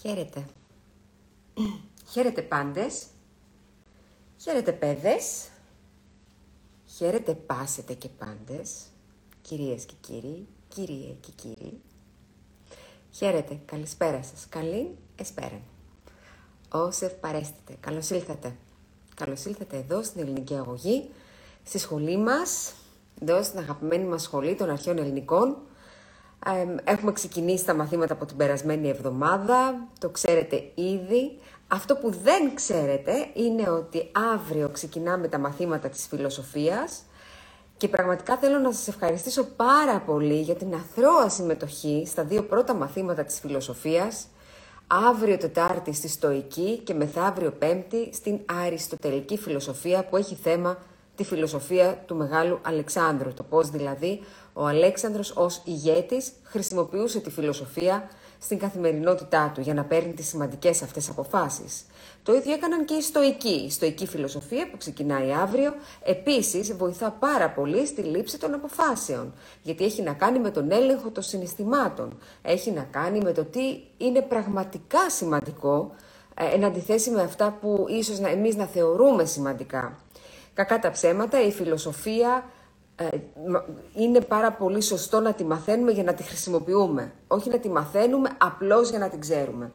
Χαίρετε. 0.00 0.46
Χαίρετε 2.10 2.42
πάντες. 2.42 3.06
Χαίρετε 4.36 4.72
παιδες. 4.72 5.48
Χαίρετε 6.86 7.34
πάσετε 7.34 7.94
και 7.94 8.08
πάντες. 8.08 8.82
Κυρίες 9.42 9.84
και 9.84 9.94
κύριοι. 10.00 10.46
Κύριε 10.68 11.12
και 11.20 11.30
κύριοι. 11.34 11.80
Χαίρετε. 13.10 13.60
Καλησπέρα 13.64 14.22
σας. 14.22 14.46
Καλή 14.48 14.96
εσπέρα. 15.16 15.60
Όσεφ 16.70 17.12
παρέστητε. 17.12 17.76
Καλώς 17.80 18.10
ήλθατε. 18.10 18.56
Καλώς 19.14 19.44
ήλθατε 19.44 19.76
εδώ 19.76 20.02
στην 20.02 20.20
ελληνική 20.20 20.54
αγωγή. 20.54 21.10
Στη 21.64 21.78
σχολή 21.78 22.16
μας. 22.16 22.74
Εδώ 23.20 23.42
στην 23.42 23.58
αγαπημένη 23.58 24.04
μας 24.04 24.22
σχολή 24.22 24.54
των 24.54 24.70
αρχαίων 24.70 24.98
ελληνικών. 24.98 25.56
Έχουμε 26.84 27.12
ξεκινήσει 27.12 27.64
τα 27.64 27.74
μαθήματα 27.74 28.12
από 28.12 28.24
την 28.24 28.36
περασμένη 28.36 28.88
εβδομάδα, 28.88 29.88
το 29.98 30.08
ξέρετε 30.08 30.70
ήδη. 30.74 31.38
Αυτό 31.68 31.96
που 31.96 32.10
δεν 32.10 32.54
ξέρετε 32.54 33.12
είναι 33.34 33.70
ότι 33.70 34.10
αύριο 34.34 34.68
ξεκινάμε 34.68 35.28
τα 35.28 35.38
μαθήματα 35.38 35.88
της 35.88 36.06
φιλοσοφίας 36.06 37.02
και 37.76 37.88
πραγματικά 37.88 38.36
θέλω 38.36 38.58
να 38.58 38.72
σας 38.72 38.88
ευχαριστήσω 38.88 39.44
πάρα 39.44 40.00
πολύ 40.00 40.40
για 40.40 40.54
την 40.54 40.74
αθρώα 40.74 41.28
συμμετοχή 41.28 42.04
στα 42.06 42.24
δύο 42.24 42.42
πρώτα 42.42 42.74
μαθήματα 42.74 43.24
της 43.24 43.40
φιλοσοφίας, 43.40 44.26
αύριο 44.86 45.36
Τετάρτη 45.36 45.92
στη 45.92 46.08
Στοική 46.08 46.80
και 46.84 46.94
μεθαύριο 46.94 47.50
Πέμπτη 47.50 48.10
στην 48.12 48.38
Αριστοτελική 48.64 49.38
Φιλοσοφία 49.38 50.04
που 50.04 50.16
έχει 50.16 50.34
θέμα 50.34 50.78
τη 51.16 51.24
φιλοσοφία 51.24 52.02
του 52.06 52.16
Μεγάλου 52.16 52.58
Αλεξάνδρου. 52.62 53.34
Το 53.34 53.42
πώς 53.42 53.70
δηλαδή 53.70 54.20
ο 54.52 54.66
Αλέξανδρος 54.66 55.32
ως 55.36 55.62
ηγέτης 55.64 56.32
χρησιμοποιούσε 56.42 57.20
τη 57.20 57.30
φιλοσοφία 57.30 58.08
στην 58.38 58.58
καθημερινότητά 58.58 59.52
του 59.54 59.60
για 59.60 59.74
να 59.74 59.84
παίρνει 59.84 60.12
τις 60.12 60.28
σημαντικές 60.28 60.82
αυτές 60.82 61.08
αποφάσεις. 61.08 61.86
Το 62.22 62.34
ίδιο 62.34 62.52
έκαναν 62.52 62.84
και 62.84 62.94
οι 62.94 63.00
στοικοί. 63.00 63.64
Η 63.66 63.70
στοική 63.70 64.06
φιλοσοφία 64.06 64.70
που 64.70 64.76
ξεκινάει 64.76 65.32
αύριο 65.32 65.74
επίσης 66.04 66.76
βοηθά 66.76 67.10
πάρα 67.10 67.50
πολύ 67.50 67.86
στη 67.86 68.02
λήψη 68.02 68.38
των 68.38 68.54
αποφάσεων 68.54 69.32
γιατί 69.62 69.84
έχει 69.84 70.02
να 70.02 70.12
κάνει 70.12 70.38
με 70.38 70.50
τον 70.50 70.70
έλεγχο 70.70 71.10
των 71.10 71.22
συναισθημάτων. 71.22 72.18
Έχει 72.42 72.70
να 72.70 72.82
κάνει 72.82 73.20
με 73.20 73.32
το 73.32 73.44
τι 73.44 73.80
είναι 73.96 74.20
πραγματικά 74.20 75.10
σημαντικό 75.10 75.94
ε, 76.34 76.54
εν 76.54 76.64
αντιθέσει 76.64 77.10
με 77.10 77.22
αυτά 77.22 77.58
που 77.60 77.86
ίσως 77.88 78.18
να, 78.18 78.28
εμείς 78.28 78.56
να 78.56 78.64
θεωρούμε 78.64 79.24
σημαντικά. 79.24 79.98
Κακά 80.56 80.78
τα 80.78 80.90
ψέματα, 80.90 81.42
η 81.42 81.52
φιλοσοφία 81.52 82.44
ε, 82.96 83.08
είναι 83.94 84.20
πάρα 84.20 84.52
πολύ 84.52 84.80
σωστό 84.80 85.20
να 85.20 85.32
τη 85.32 85.44
μαθαίνουμε 85.44 85.90
για 85.92 86.02
να 86.02 86.14
τη 86.14 86.22
χρησιμοποιούμε. 86.22 87.12
Όχι 87.26 87.50
να 87.50 87.58
τη 87.58 87.68
μαθαίνουμε 87.68 88.30
απλώς 88.38 88.90
για 88.90 88.98
να 88.98 89.08
την 89.08 89.20
ξέρουμε. 89.20 89.72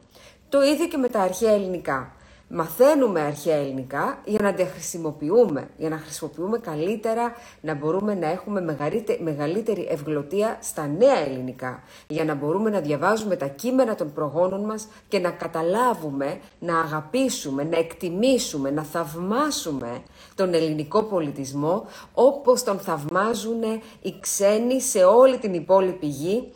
Το 0.48 0.62
ίδιο 0.62 0.86
και 0.88 0.96
με 0.96 1.08
τα 1.08 1.20
αρχαία 1.20 1.52
ελληνικά 1.52 2.12
μαθαίνουμε 2.54 3.20
αρχαία 3.20 3.56
ελληνικά 3.56 4.20
για 4.24 4.38
να 4.42 4.54
τα 4.54 4.64
χρησιμοποιούμε, 4.64 5.68
για 5.76 5.88
να 5.88 5.96
χρησιμοποιούμε 5.98 6.58
καλύτερα, 6.58 7.32
να 7.60 7.74
μπορούμε 7.74 8.14
να 8.14 8.30
έχουμε 8.30 8.76
μεγαλύτερη 9.20 9.86
ευγλωτία 9.90 10.58
στα 10.60 10.86
νέα 10.86 11.18
ελληνικά, 11.18 11.82
για 12.06 12.24
να 12.24 12.34
μπορούμε 12.34 12.70
να 12.70 12.80
διαβάζουμε 12.80 13.36
τα 13.36 13.46
κείμενα 13.46 13.94
των 13.94 14.12
προγόνων 14.12 14.64
μας 14.64 14.88
και 15.08 15.18
να 15.18 15.30
καταλάβουμε, 15.30 16.40
να 16.58 16.78
αγαπήσουμε, 16.78 17.64
να 17.64 17.78
εκτιμήσουμε, 17.78 18.70
να 18.70 18.82
θαυμάσουμε 18.82 20.02
τον 20.34 20.54
ελληνικό 20.54 21.02
πολιτισμό 21.02 21.86
όπως 22.14 22.62
τον 22.62 22.78
θαυμάζουν 22.78 23.62
οι 24.02 24.14
ξένοι 24.20 24.80
σε 24.80 25.04
όλη 25.04 25.38
την 25.38 25.54
υπόλοιπη 25.54 26.06
γη 26.06 26.52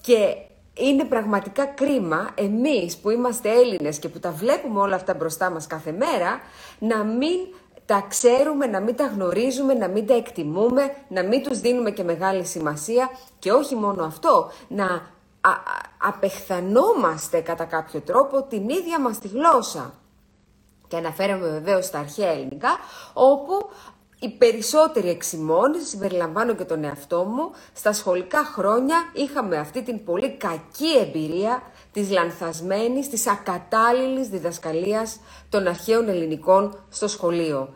και 0.00 0.36
είναι 0.74 1.04
πραγματικά 1.04 1.66
κρίμα 1.66 2.30
εμείς 2.34 2.96
που 2.96 3.10
είμαστε 3.10 3.50
Έλληνες 3.50 3.98
και 3.98 4.08
που 4.08 4.18
τα 4.18 4.30
βλέπουμε 4.30 4.80
όλα 4.80 4.94
αυτά 4.94 5.14
μπροστά 5.14 5.50
μας 5.50 5.66
κάθε 5.66 5.92
μέρα, 5.92 6.40
να 6.78 7.04
μην 7.04 7.38
τα 7.86 8.06
ξέρουμε, 8.08 8.66
να 8.66 8.80
μην 8.80 8.96
τα 8.96 9.06
γνωρίζουμε, 9.06 9.74
να 9.74 9.88
μην 9.88 10.06
τα 10.06 10.14
εκτιμούμε, 10.14 10.94
να 11.08 11.22
μην 11.22 11.42
τους 11.42 11.60
δίνουμε 11.60 11.90
και 11.90 12.02
μεγάλη 12.02 12.44
σημασία 12.44 13.10
και 13.38 13.52
όχι 13.52 13.74
μόνο 13.74 14.04
αυτό, 14.04 14.50
να 14.68 15.10
απεχθανόμαστε 15.98 17.40
κατά 17.40 17.64
κάποιο 17.64 18.00
τρόπο 18.00 18.42
την 18.42 18.68
ίδια 18.68 19.00
μας 19.00 19.18
τη 19.18 19.28
γλώσσα. 19.28 19.94
Και 20.88 20.96
αναφέραμε 20.96 21.48
βεβαίως 21.48 21.84
στα 21.84 21.98
αρχαία 21.98 22.30
ελληνικά, 22.30 22.78
όπου 23.12 23.70
οι 24.22 24.28
περισσότεροι 24.28 25.08
εξημών, 25.08 25.74
συμπεριλαμβάνω 25.86 26.54
και 26.54 26.64
τον 26.64 26.84
εαυτό 26.84 27.24
μου, 27.24 27.50
στα 27.72 27.92
σχολικά 27.92 28.44
χρόνια 28.44 28.96
είχαμε 29.12 29.56
αυτή 29.56 29.82
την 29.82 30.04
πολύ 30.04 30.36
κακή 30.36 30.98
εμπειρία 31.00 31.62
της 31.92 32.10
λανθασμένης, 32.10 33.08
της 33.08 33.26
ακατάλληλης 33.26 34.28
διδασκαλίας 34.28 35.20
των 35.48 35.66
αρχαίων 35.66 36.08
ελληνικών 36.08 36.84
στο 36.88 37.08
σχολείο. 37.08 37.74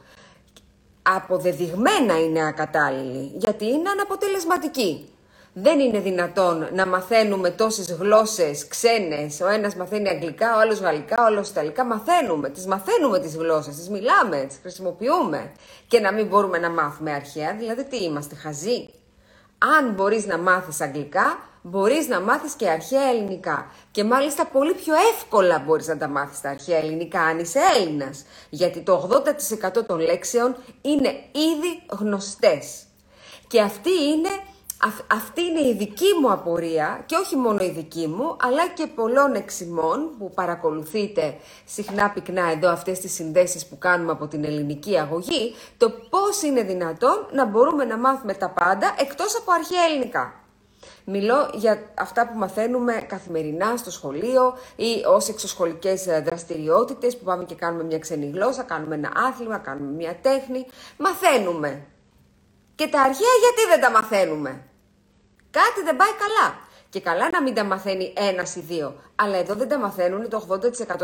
Αποδεδειγμένα 1.03 2.21
είναι 2.21 2.47
ακατάλληλη, 2.47 3.33
γιατί 3.35 3.67
είναι 3.67 3.89
αναποτελεσματική. 3.89 5.09
Δεν 5.57 5.81
είναι 5.81 5.99
δυνατόν 5.99 6.69
να 6.73 6.87
μαθαίνουμε 6.87 7.51
τόσες 7.51 7.93
γλώσσες 7.93 8.69
ξένες. 8.69 9.41
Ο 9.41 9.47
ένας 9.49 9.75
μαθαίνει 9.75 10.09
αγγλικά, 10.09 10.57
ο 10.57 10.61
άλλος 10.61 10.81
γαλλικά, 10.81 11.17
ο 11.23 11.25
άλλος 11.25 11.49
ιταλικά. 11.49 11.85
Μαθαίνουμε, 11.85 12.49
τις 12.51 12.67
μαθαίνουμε 12.67 13.19
τις 13.19 13.37
γλώσσες, 13.37 13.77
τις 13.77 13.89
μιλάμε, 13.89 14.45
τις 14.49 14.59
χρησιμοποιούμε. 14.63 15.53
Και 15.89 16.01
να 16.01 16.13
μην 16.13 16.27
μπορούμε 16.27 16.59
να 16.59 16.71
μάθουμε 16.71 17.13
αρχαία, 17.13 17.55
δηλαδή 17.55 17.85
τι 17.85 18.03
είμαστε, 18.03 18.35
χαζοί. 18.35 18.89
Αν 19.59 19.93
μπορείς 19.93 20.27
να 20.27 20.39
μάθεις 20.39 20.81
αγγλικά, 20.81 21.39
μπορείς 21.63 22.09
να 22.09 22.21
μάθεις 22.21 22.53
και 22.53 22.69
αρχαία 22.69 23.09
ελληνικά. 23.09 23.71
Και 23.91 24.05
μάλιστα 24.05 24.47
πολύ 24.47 24.75
πιο 24.75 24.95
εύκολα 25.15 25.59
μπορείς 25.59 25.87
να 25.87 25.97
τα 25.97 26.09
μάθεις 26.09 26.41
τα 26.41 26.51
αρχαία 26.51 26.79
ελληνικά 26.79 27.21
αν 27.21 27.39
είσαι 27.39 27.61
Έλληνας. 27.77 28.25
Γιατί 28.51 28.81
το 28.81 28.93
80% 28.93 29.85
των 29.87 29.99
λέξεων 30.01 30.57
είναι 30.81 31.09
ήδη 31.33 31.83
γνωστές. 31.99 32.83
Και 33.47 33.61
αυτή 33.61 33.91
είναι 33.91 34.29
αυτή 35.07 35.43
είναι 35.43 35.61
η 35.61 35.75
δική 35.75 36.07
μου 36.21 36.33
απορία 36.33 37.03
και 37.07 37.17
όχι 37.17 37.37
μόνο 37.37 37.65
η 37.65 37.71
δική 37.71 38.07
μου, 38.07 38.37
αλλά 38.41 38.69
και 38.69 38.87
πολλών 38.87 39.35
εξημών 39.35 40.11
που 40.19 40.31
παρακολουθείτε 40.35 41.37
συχνά 41.65 42.11
πυκνά 42.11 42.51
εδώ 42.51 42.71
αυτές 42.71 42.99
τις 42.99 43.13
συνδέσεις 43.13 43.67
που 43.67 43.79
κάνουμε 43.79 44.13
από 44.13 44.27
την 44.27 44.45
ελληνική 44.45 44.99
αγωγή, 44.99 45.55
το 45.77 45.91
πώς 46.11 46.43
είναι 46.43 46.63
δυνατόν 46.63 47.27
να 47.33 47.45
μπορούμε 47.45 47.85
να 47.85 47.97
μάθουμε 47.97 48.35
τα 48.35 48.51
πάντα 48.51 48.95
εκτός 48.99 49.37
από 49.37 49.53
αρχαία 49.53 49.85
ελληνικά. 49.91 50.35
Μιλώ 51.05 51.51
για 51.55 51.83
αυτά 51.95 52.29
που 52.29 52.39
μαθαίνουμε 52.39 52.93
καθημερινά 52.93 53.77
στο 53.77 53.91
σχολείο 53.91 54.55
ή 54.77 55.05
ως 55.07 55.29
εξωσχολικές 55.29 56.05
δραστηριότητες 56.25 57.17
που 57.17 57.25
πάμε 57.25 57.45
και 57.45 57.55
κάνουμε 57.55 57.85
μια 57.85 57.99
ξένη 57.99 58.31
γλώσσα, 58.35 58.63
κάνουμε 58.63 58.95
ένα 58.95 59.13
άθλημα, 59.17 59.59
κάνουμε 59.59 59.91
μια 59.91 60.17
τέχνη. 60.23 60.67
Μαθαίνουμε. 60.99 61.87
Και 62.75 62.87
τα 62.87 63.01
αρχαία 63.01 63.35
γιατί 63.41 63.71
δεν 63.71 63.81
τα 63.81 63.91
μαθαίνουμε; 63.91 64.63
Κάτι 65.59 65.81
δεν 65.85 65.97
πάει 65.97 66.15
καλά. 66.25 66.47
Και 66.91 67.01
καλά 67.01 67.31
να 67.31 67.43
μην 67.43 67.55
τα 67.55 67.65
μαθαίνει 67.65 68.13
ένας 68.17 68.57
ή 68.57 68.61
δύο. 68.61 68.95
Αλλά 69.15 69.37
εδώ 69.37 69.55
δεν 69.55 69.69
τα 69.69 69.79
μαθαίνουν 69.79 70.29
το 70.29 70.47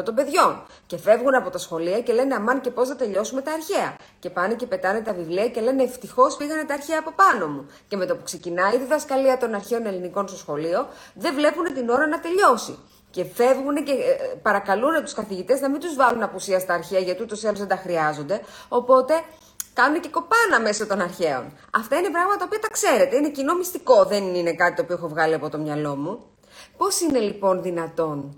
80% 0.00 0.05
των 0.05 0.15
παιδιών. 0.15 0.62
Και 0.87 0.99
φεύγουν 0.99 1.34
από 1.34 1.50
τα 1.50 1.59
σχολεία 1.59 2.00
και 2.00 2.12
λένε 2.12 2.34
Αμάν 2.34 2.60
και 2.60 2.71
πώς 2.71 2.89
θα 2.89 2.97
τελειώσουμε 2.97 3.41
τα 3.41 3.53
αρχαία; 3.53 3.97
Και 4.19 4.31
πάνε 4.31 4.55
και 4.55 4.66
πετάνε 4.66 5.00
τα 5.00 5.12
βιβλία 5.12 5.49
και 5.49 5.60
λένε 5.60 5.83
Ευτυχώς 5.83 6.37
πήγανε 6.37 6.65
τα 6.65 6.75
αρχαία 6.75 6.99
από 6.99 7.12
πάνω 7.12 7.47
μου. 7.47 7.66
Και 7.89 7.97
με 7.97 8.06
το 8.06 8.16
που 8.16 8.22
ξεκινάει 8.25 8.75
η 8.75 8.78
διδασκαλία 8.78 9.39
των 9.39 9.55
αρχαίων 9.55 9.87
ελληνικών 9.87 10.28
στο 10.28 10.37
σχολείο, 10.37 10.87
δεν 11.15 11.34
βλέπουν 11.34 11.75
την 11.75 11.89
ώρα 11.89 12.06
να 12.06 12.21
τελειώσει. 12.21 12.78
Και 13.10 13.25
φεύγουν 13.25 13.84
και 13.84 13.93
ε, 13.93 14.34
παρακαλούν 14.43 15.03
τους 15.03 15.12
καθηγητές 15.12 15.60
να 15.60 15.71
μην 15.71 15.81
τους 15.81 15.94
βάλουν 15.94 16.22
απουσία 16.22 16.59
στα 16.59 16.75
αρχαία 16.75 17.00
γιατί 17.00 17.22
ούτως 17.22 17.43
ή 17.43 17.47
άλλως 17.47 17.59
δεν 17.59 17.69
τα 17.69 17.77
χρειάζονται. 17.77 18.41
Οπότε 18.69 19.15
κάνουν 19.80 20.00
και 20.00 20.08
κοπάνα 20.08 20.60
μέσω 20.60 20.86
των 20.86 21.00
αρχαίων. 21.00 21.52
Αυτά 21.70 21.96
είναι 21.98 22.10
πράγματα 22.10 22.38
τα 22.38 22.44
οποία 22.44 22.58
τα 22.58 22.68
ξέρετε. 22.68 23.16
Είναι 23.16 23.30
κοινό 23.30 23.54
μυστικό, 23.54 24.04
δεν 24.04 24.34
είναι 24.34 24.52
κάτι 24.52 24.74
το 24.76 24.82
οποίο 24.82 24.94
έχω 24.94 25.08
βγάλει 25.08 25.34
από 25.34 25.48
το 25.48 25.58
μυαλό 25.58 25.96
μου. 25.96 26.22
Πώς 26.77 27.00
είναι 27.00 27.18
λοιπόν 27.18 27.62
δυνατόν 27.62 28.36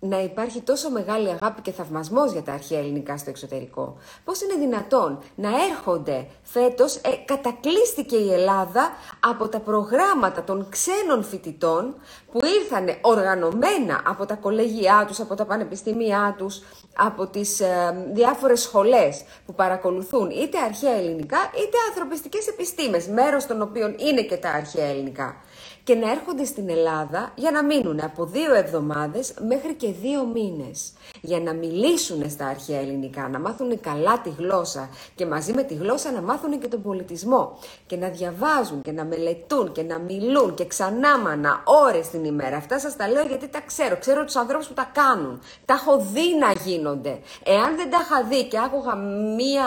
να 0.00 0.22
υπάρχει 0.22 0.60
τόσο 0.60 0.90
μεγάλη 0.90 1.28
αγάπη 1.28 1.60
και 1.62 1.72
θαυμασμός 1.72 2.32
για 2.32 2.42
τα 2.42 2.52
αρχαία 2.52 2.78
ελληνικά 2.78 3.16
στο 3.18 3.30
εξωτερικό; 3.30 3.96
Πώς 4.24 4.40
είναι 4.40 4.54
δυνατόν 4.54 5.18
να 5.34 5.48
έρχονται 5.70 6.26
φέτος, 6.42 6.96
ε, 6.96 7.10
κατακλείστηκε 7.24 8.16
η 8.16 8.32
Ελλάδα 8.32 8.90
από 9.20 9.48
τα 9.48 9.58
προγράμματα 9.60 10.44
των 10.44 10.68
ξένων 10.68 11.24
φοιτητών 11.24 11.94
που 12.32 12.40
ήρθαν 12.60 12.88
οργανωμένα 13.00 14.02
από 14.06 14.26
τα 14.26 14.34
κολέγια 14.34 15.04
τους, 15.06 15.20
από 15.20 15.34
τα 15.34 15.44
πανεπιστήμια 15.44 16.34
τους, 16.38 16.62
από 16.96 17.26
τις 17.26 17.60
ε, 17.60 18.06
διάφορες 18.12 18.60
σχολές 18.60 19.24
που 19.46 19.54
παρακολουθούν 19.54 20.30
είτε 20.30 20.58
αρχαία 20.58 20.94
ελληνικά 20.94 21.38
είτε 21.54 21.76
ανθρωπιστικές 21.88 22.46
επιστήμες, 22.46 23.06
μέρος 23.06 23.46
των 23.46 23.62
οποίων 23.62 23.94
είναι 23.98 24.22
και 24.22 24.36
τα 24.36 24.50
αρχαία 24.50 24.86
ελληνικά. 24.86 25.36
και 25.84 25.94
να 25.94 26.10
έρχονται 26.10 26.44
στην 26.44 26.68
Ελλάδα 26.68 27.32
για 27.34 27.50
να 27.50 27.64
μείνουν 27.64 28.00
από 28.00 28.24
δύο 28.24 28.54
εβδομάδες 28.54 29.34
μέχρι 29.48 29.74
και 29.74 29.92
δύο 29.92 30.24
μήνες. 30.24 30.92
Για 31.20 31.40
να 31.40 31.52
μιλήσουν 31.52 32.30
στα 32.30 32.46
αρχαία 32.46 32.80
ελληνικά, 32.80 33.28
να 33.28 33.38
μάθουν 33.38 33.80
καλά 33.80 34.20
τη 34.20 34.30
γλώσσα 34.38 34.88
και 35.14 35.26
μαζί 35.26 35.52
με 35.52 35.62
τη 35.62 35.74
γλώσσα 35.74 36.12
να 36.12 36.20
μάθουν 36.22 36.58
και 36.60 36.68
τον 36.68 36.82
πολιτισμό. 36.82 37.58
Και 37.86 37.96
να 37.96 38.08
διαβάζουν 38.08 38.82
και 38.82 38.92
να 38.92 39.04
μελετούν 39.04 39.72
και 39.72 39.82
να 39.82 39.98
μιλούν 39.98 40.54
και 40.54 40.66
ξανά 40.66 41.18
μανα 41.18 41.62
ώρες 41.64 42.06
την 42.20 42.32
ημέρα. 42.32 42.56
Αυτά 42.56 42.78
σας 42.78 42.96
τα 42.96 43.08
λέω 43.08 43.26
γιατί 43.26 43.48
τα 43.48 43.60
ξέρω. 43.60 43.98
Ξέρω 43.98 44.24
τους 44.24 44.36
ανθρώπους 44.36 44.66
που 44.66 44.74
τα 44.74 44.90
κάνουν. 44.92 45.42
Τα 45.64 45.74
έχω 45.74 45.98
δει 45.98 46.36
να 46.40 46.52
γίνονται. 46.64 47.20
Εάν 47.44 47.76
δεν 47.76 47.90
τα 47.90 47.98
είχα 48.02 48.24
δει 48.24 48.44
και 48.44 48.58
άκουγα 48.58 48.94
μία 49.36 49.64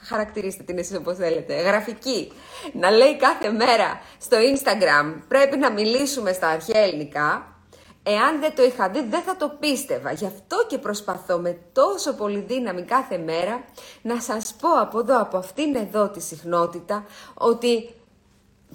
χαρακτηρίστε 0.00 0.62
την 0.62 0.78
εσείς 0.78 0.96
όπως 0.96 1.16
θέλετε, 1.16 1.54
γραφική, 1.54 2.32
να 2.72 2.90
λέει 2.90 3.16
κάθε 3.16 3.50
μέρα 3.50 4.00
στο 4.20 4.36
Instagram 4.36 5.14
πρέπει 5.28 5.56
να 5.56 5.70
μιλήσουμε 5.70 6.32
στα 6.32 6.48
αρχαία 6.48 6.80
ελληνικά, 6.80 7.56
εάν 8.02 8.40
δεν 8.40 8.54
το 8.54 8.62
είχα 8.62 8.88
δει 8.88 9.02
δεν 9.02 9.22
θα 9.22 9.36
το 9.36 9.48
πίστευα. 9.60 10.12
Γι' 10.12 10.26
αυτό 10.26 10.66
και 10.68 10.78
προσπαθώ 10.78 11.38
με 11.38 11.58
τόσο 11.72 12.14
πολύ 12.14 12.38
δύναμη 12.38 12.82
κάθε 12.82 13.18
μέρα 13.18 13.64
να 14.02 14.20
σας 14.20 14.54
πω 14.60 14.68
από 14.80 14.98
εδώ, 14.98 15.20
από 15.20 15.36
αυτήν 15.36 15.74
εδώ 15.74 16.08
τη 16.08 16.20
συχνότητα, 16.20 17.04
ότι 17.34 17.90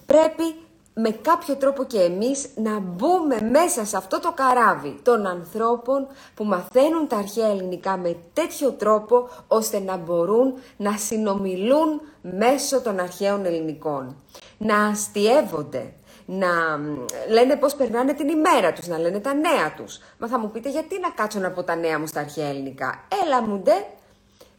πρέπει 0.06 0.44
με 0.94 1.10
κάποιο 1.10 1.56
τρόπο 1.56 1.84
και 1.84 2.00
εμείς 2.00 2.48
να 2.56 2.80
μπούμε 2.80 3.42
μέσα 3.52 3.86
σε 3.86 3.98
αυτό 3.98 4.20
το 4.20 4.32
καράβι 4.32 5.00
των 5.02 5.26
ανθρώπων 5.26 6.08
που 6.36 6.44
μαθαίνουν 6.44 7.08
τα 7.08 7.18
αρχαία 7.18 7.48
ελληνικά 7.48 7.98
με 7.98 8.16
τέτοιο 8.34 8.72
τρόπο 8.72 9.30
ώστε 9.48 9.80
να 9.80 9.98
μπορούν 9.98 10.54
να 10.78 10.98
συνομιλούν 10.98 12.02
μέσω 12.22 12.82
των 12.82 13.00
αρχαίων 13.00 13.46
ελληνικών. 13.46 14.16
Να 14.58 14.86
αστειεύονται, 14.86 15.94
να 16.26 16.80
λένε 17.30 17.56
πώς 17.56 17.76
περνάνε 17.76 18.14
την 18.14 18.28
ημέρα 18.28 18.74
τους, 18.74 18.88
να 18.88 18.98
λένε 18.98 19.20
τα 19.20 19.34
νέα 19.34 19.74
τους. 19.78 20.00
Μα 20.18 20.28
θα 20.28 20.40
μου 20.40 20.52
πείτε 20.52 20.70
γιατί 20.70 21.00
να 21.00 21.10
κάτσω 21.10 21.40
να 21.40 21.52
πω 21.52 21.64
τα 21.64 21.76
νέα 21.76 22.00
μου 22.00 22.08
στα 22.08 22.20
αρχαία 22.20 22.48
ελληνικά; 22.48 23.08
Έλα 23.26 23.42
μου 23.42 23.58
ντε, 23.58 23.86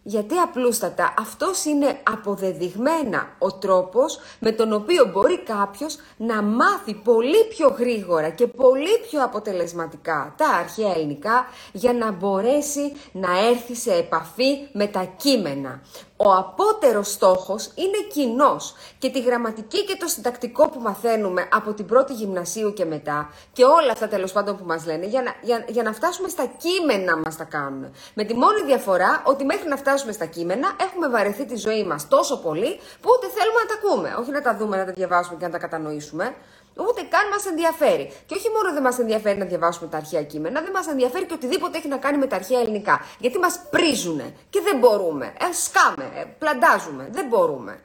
γιατί 0.06 0.36
απλούστατα 0.38 1.14
αυτός 1.18 1.64
είναι 1.64 2.00
αποδεδειγμένα 2.02 3.28
ο 3.38 3.52
τρόπος 3.52 4.18
με 4.38 4.52
τον 4.52 4.72
οποίο 4.72 5.04
μπορεί 5.12 5.38
κάποιος 5.38 5.96
να 6.16 6.42
μάθει 6.42 6.94
πολύ 6.94 7.44
πιο 7.48 7.68
γρήγορα 7.78 8.28
και 8.30 8.46
πολύ 8.46 8.98
πιο 9.10 9.24
αποτελεσματικά 9.24 10.34
τα 10.36 10.48
αρχαία 10.48 10.94
ελληνικά 10.94 11.46
για 11.72 11.92
να 11.92 12.10
μπορέσει 12.10 12.92
να 13.12 13.48
έρθει 13.48 13.74
σε 13.74 13.94
επαφή 13.94 14.68
με 14.72 14.86
τα 14.86 15.04
κείμενα. 15.16 15.80
Ο 16.16 16.32
απότερος 16.32 17.10
στόχος 17.10 17.70
είναι 17.74 17.98
κοινός 18.12 18.74
και 18.98 19.10
τη 19.10 19.20
γραμματική 19.20 19.84
και 19.84 19.96
το 19.96 20.06
συντακτικό 20.06 20.68
που 20.68 20.80
μαθαίνουμε 20.80 21.48
από 21.52 21.72
την 21.72 21.86
πρώτη 21.86 22.12
γυμνασίου 22.12 22.72
και 22.72 22.84
μετά 22.84 23.30
και 23.52 23.64
όλα 23.64 23.92
αυτά 23.92 24.08
τέλος 24.08 24.32
πάντων 24.32 24.56
που 24.56 24.64
μας 24.64 24.86
λένε 24.86 25.06
για 25.06 25.22
να, 25.22 25.34
για, 25.42 25.64
για 25.68 25.82
να 25.82 25.92
φτάσουμε 25.92 26.28
στα 26.28 26.46
κείμενα 26.46 27.16
μας 27.16 27.36
τα 27.36 27.44
κάνουμε. 27.44 27.90
Με 28.14 28.24
τη 28.24 28.34
μόνη 28.34 28.62
διαφορά 28.66 29.22
ότι 29.26 29.44
μέχρι 29.44 29.68
να 29.68 29.76
φτάσουμε 29.76 30.12
στα 30.12 30.24
κείμενα 30.24 30.76
έχουμε 30.80 31.08
βαρεθεί 31.08 31.44
τη 31.46 31.56
ζωή 31.56 31.84
μας 31.84 32.08
τόσο 32.08 32.38
πολύ 32.38 32.80
που 33.00 33.10
ούτε 33.16 33.26
θέλουμε 33.26 33.60
να 33.60 33.66
τα 33.66 33.74
ακούμε. 33.74 34.14
Όχι 34.20 34.30
να 34.30 34.42
τα 34.42 34.56
δούμε, 34.56 34.76
να 34.76 34.84
τα 34.84 34.92
διαβάσουμε 34.92 35.36
και 35.38 35.44
να 35.44 35.50
τα 35.50 35.58
κατανοήσουμε. 35.58 36.34
Ούτε 36.76 37.02
καν 37.02 37.28
μας 37.28 37.46
ενδιαφέρει. 37.46 38.12
Και 38.26 38.34
όχι 38.34 38.48
μόνο 38.48 38.72
δεν 38.72 38.82
μας 38.82 38.98
ενδιαφέρει 38.98 39.38
να 39.38 39.44
διαβάσουμε 39.44 39.88
τα 39.88 39.96
αρχαία 39.96 40.22
κείμενα, 40.22 40.60
δεν 40.60 40.70
μας 40.70 40.86
ενδιαφέρει 40.86 41.26
και 41.26 41.34
οτιδήποτε 41.34 41.78
έχει 41.78 41.88
να 41.88 41.96
κάνει 41.96 42.18
με 42.18 42.26
τα 42.26 42.36
αρχαία 42.36 42.60
ελληνικά. 42.60 43.00
Γιατί 43.18 43.38
μας 43.38 43.60
πρίζουν 43.70 44.20
και 44.50 44.60
δεν 44.60 44.78
μπορούμε. 44.78 45.26
Ε, 45.26 45.52
σκάμε, 45.52 46.10
ε, 46.20 46.24
πλαντάζουμε, 46.38 47.08
δεν 47.12 47.26
μπορούμε. 47.26 47.80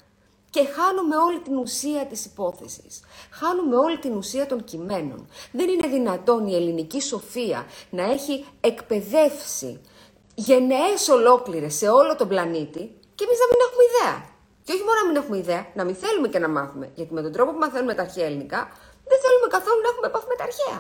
Και 0.50 0.66
χάνουμε 0.66 1.16
όλη 1.16 1.40
την 1.40 1.58
ουσία 1.58 2.06
της 2.06 2.26
υπόθεσης. 2.26 3.04
Χάνουμε 3.32 3.76
όλη 3.76 4.00
την 4.00 4.16
ουσία 4.16 4.46
των 4.46 4.64
κειμένων. 4.64 5.30
Δεν 5.52 5.70
είναι 5.70 5.88
δυνατόν 5.88 6.48
η 6.48 6.56
ελληνική 6.56 7.02
σοφία 7.02 7.66
να 7.90 8.04
έχει 8.04 8.46
εκπαιδεύσει 8.62 9.82
γενναίες 10.36 11.08
ολόκληρες 11.10 11.76
σε 11.76 11.90
όλο 11.90 12.16
τον 12.16 12.28
πλανήτη 12.28 12.96
και 13.16 13.24
εμείς 13.24 13.38
να 13.40 13.48
μην 13.50 13.60
έχουμε 13.68 13.84
ιδέα. 13.90 14.38
Και 14.70 14.76
όχι 14.76 14.84
μόνο 14.88 15.00
να 15.02 15.08
μην 15.08 15.16
έχουμε 15.16 15.38
ιδέα, 15.38 15.66
να 15.74 15.84
μην 15.84 15.96
θέλουμε 15.96 16.28
και 16.28 16.40
να 16.40 16.48
μάθουμε. 16.48 16.92
Γιατί 16.96 17.14
με 17.14 17.22
τον 17.22 17.32
τρόπο 17.32 17.52
που 17.52 17.58
μαθαίνουμε 17.58 17.94
τα 17.94 18.02
αρχαία 18.02 18.26
ελληνικά, 18.26 18.62
δεν 19.10 19.18
θέλουμε 19.24 19.48
καθόλου 19.56 19.82
να 19.82 19.90
έχουμε 19.92 20.08
επαφή 20.08 20.28
με 20.28 20.36
τα 20.36 20.44
αρχαία. 20.50 20.80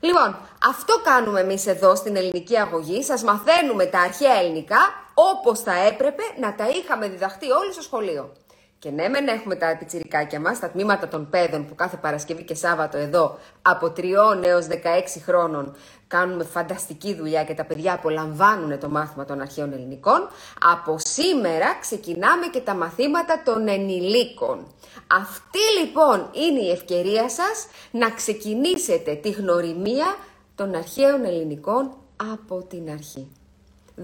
Λοιπόν, 0.00 0.30
αυτό 0.72 0.94
κάνουμε 1.10 1.40
εμείς 1.40 1.66
εδώ 1.66 1.94
στην 1.94 2.16
ελληνική 2.16 2.56
αγωγή. 2.56 3.02
Σας 3.02 3.22
μαθαίνουμε 3.22 3.84
τα 3.86 4.00
αρχαία 4.00 4.34
ελληνικά 4.40 4.82
όπως 5.14 5.60
θα 5.60 5.74
έπρεπε 5.90 6.22
να 6.40 6.54
τα 6.54 6.68
είχαμε 6.68 7.08
διδαχτεί 7.08 7.50
όλοι 7.50 7.72
στο 7.72 7.82
σχολείο. 7.82 8.32
Και 8.80 8.90
ναι, 8.90 9.08
μεν 9.08 9.28
έχουμε 9.28 9.54
τα 9.54 9.76
πιτσιρικάκια 9.78 10.40
μας, 10.40 10.58
τα 10.58 10.70
τμήματα 10.70 11.08
των 11.08 11.30
παιδών 11.30 11.66
που 11.66 11.74
κάθε 11.74 11.96
Παρασκευή 11.96 12.44
και 12.44 12.54
Σάββατο 12.54 12.98
εδώ 12.98 13.38
από 13.62 13.92
3 13.96 14.02
έως 14.42 14.66
16 14.66 14.74
χρόνων 15.24 15.76
κάνουμε 16.06 16.44
φανταστική 16.44 17.14
δουλειά 17.14 17.44
και 17.44 17.54
τα 17.54 17.64
παιδιά 17.64 17.92
απολαμβάνουν 17.92 18.78
το 18.78 18.88
μάθημα 18.88 19.24
των 19.24 19.40
αρχαίων 19.40 19.72
ελληνικών. 19.72 20.28
Από 20.72 20.96
σήμερα 20.98 21.78
ξεκινάμε 21.80 22.46
και 22.46 22.60
τα 22.60 22.74
μαθήματα 22.74 23.42
των 23.44 23.68
ενηλίκων. 23.68 24.66
Αυτή 25.06 25.58
λοιπόν 25.80 26.30
είναι 26.32 26.60
η 26.60 26.70
ευκαιρία 26.70 27.28
σας 27.28 27.66
να 27.90 28.10
ξεκινήσετε 28.10 29.14
τη 29.14 29.30
γνωριμία 29.30 30.16
των 30.54 30.74
αρχαίων 30.74 31.24
ελληνικών 31.24 31.96
από 32.32 32.62
την 32.62 32.90
αρχή. 32.90 33.32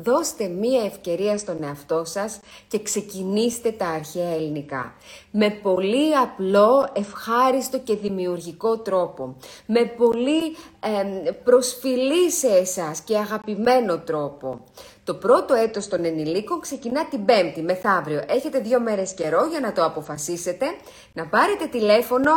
Δώστε 0.02 0.48
μία 0.48 0.82
ευκαιρία 0.84 1.38
στον 1.38 1.62
εαυτό 1.62 2.04
σας 2.04 2.40
και 2.68 2.82
ξεκινήστε 2.82 3.70
τα 3.70 3.86
αρχαία 3.86 4.34
ελληνικά. 4.34 4.94
Με 5.30 5.50
πολύ 5.50 6.16
απλό, 6.16 6.88
ευχάριστο 6.92 7.78
και 7.78 7.96
δημιουργικό 7.96 8.78
τρόπο. 8.78 9.36
Με 9.66 9.84
πολύ 9.84 10.56
ε, 10.80 11.30
προσφυλή 11.44 12.30
σε 12.30 12.48
εσάς 12.48 13.00
και 13.00 13.16
αγαπημένο 13.16 13.98
τρόπο. 13.98 14.64
Το 15.04 15.14
πρώτο 15.14 15.54
έτος 15.54 15.88
των 15.88 16.04
ενηλίκων 16.04 16.60
ξεκινά 16.60 17.06
την 17.06 17.24
Πέμπτη, 17.24 17.62
μεθαύριο. 17.62 18.22
Έχετε 18.28 18.58
δύο 18.58 18.80
μέρες 18.80 19.14
καιρό 19.14 19.46
για 19.46 19.60
να 19.60 19.72
το 19.72 19.84
αποφασίσετε, 19.84 20.66
να 21.12 21.26
πάρετε 21.26 21.66
τηλέφωνο 21.66 22.30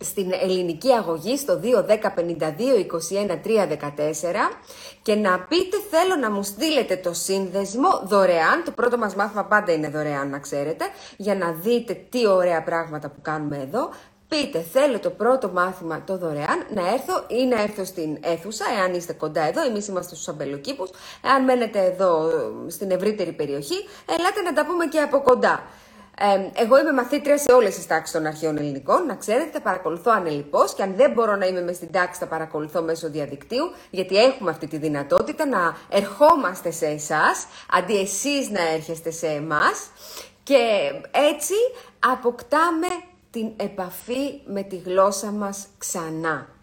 στην 0.00 0.32
ελληνική 0.42 0.92
αγωγή 0.92 1.36
στο 1.36 1.60
2 1.62 1.66
10 1.66 1.84
52 1.84 2.46
21 3.20 3.38
3 3.44 3.68
14 3.68 3.76
και 5.02 5.14
να 5.14 5.40
πείτε 5.40 5.76
θέλω 5.90 6.16
να 6.20 6.30
μου 6.30 6.42
στείλετε 6.42 6.96
το 6.96 7.12
σύνδεσμο 7.12 8.02
δωρεάν, 8.04 8.64
το 8.64 8.70
πρώτο 8.70 8.98
μας 8.98 9.14
μάθημα 9.14 9.44
πάντα 9.44 9.72
είναι 9.72 9.88
δωρεάν 9.88 10.30
να 10.30 10.38
ξέρετε, 10.38 10.84
για 11.16 11.34
να 11.34 11.52
δείτε 11.52 12.06
τι 12.08 12.26
ωραία 12.26 12.62
πράγματα 12.62 13.08
που 13.08 13.20
κάνουμε 13.22 13.56
εδώ. 13.56 13.90
Πείτε 14.28 14.60
θέλω 14.72 14.98
το 14.98 15.10
πρώτο 15.10 15.48
μάθημα 15.48 16.02
το 16.06 16.18
δωρεάν 16.18 16.66
να 16.74 16.88
έρθω 16.92 17.24
ή 17.28 17.46
να 17.46 17.62
έρθω 17.62 17.84
στην 17.84 18.18
αίθουσα, 18.20 18.64
εάν 18.78 18.94
είστε 18.94 19.12
κοντά 19.12 19.42
εδώ, 19.42 19.62
εμείς 19.62 19.86
είμαστε 19.86 20.14
στους 20.14 20.28
αμπελοκήπους, 20.28 20.90
εάν 21.24 21.44
μένετε 21.44 21.84
εδώ 21.84 22.30
στην 22.66 22.90
ευρύτερη 22.90 23.32
περιοχή, 23.32 23.74
ελάτε 24.06 24.40
να 24.40 24.52
τα 24.52 24.66
πούμε 24.66 24.86
και 24.86 25.00
από 25.00 25.20
κοντά. 25.22 25.62
Ε, 26.20 26.62
εγώ 26.62 26.78
είμαι 26.78 26.92
μαθήτρια 26.92 27.38
σε 27.38 27.52
όλες 27.52 27.74
τις 27.74 27.86
τάξεις 27.86 28.12
των 28.14 28.26
αρχαίων 28.26 28.56
ελληνικών. 28.56 29.06
Να 29.06 29.14
ξέρετε, 29.14 29.50
τα 29.50 29.60
παρακολουθώ 29.60 30.10
ανελειπώς 30.14 30.74
και 30.74 30.82
αν 30.82 30.94
δεν 30.96 31.12
μπορώ 31.12 31.36
να 31.36 31.46
είμαι 31.46 31.62
μες 31.62 31.76
στην 31.76 31.92
τάξη, 31.92 32.20
τα 32.20 32.26
παρακολουθώ 32.26 32.82
μέσω 32.82 33.10
διαδικτύου, 33.10 33.70
γιατί 33.90 34.16
έχουμε 34.16 34.50
αυτή 34.50 34.66
τη 34.66 34.76
δυνατότητα 34.76 35.46
να 35.46 35.76
ερχόμαστε 35.88 36.70
σε 36.70 36.86
εσάς, 36.86 37.46
αντί 37.70 37.96
εσείς 38.00 38.50
να 38.50 38.68
έρχεστε 38.68 39.10
σε 39.10 39.26
εμάς. 39.26 39.90
Και 40.42 40.90
έτσι 41.10 41.54
αποκτάμε 41.98 42.86
την 43.30 43.50
επαφή 43.56 44.40
με 44.46 44.62
τη 44.62 44.76
γλώσσα 44.76 45.30
μας 45.30 45.66
ξανά 45.78 46.55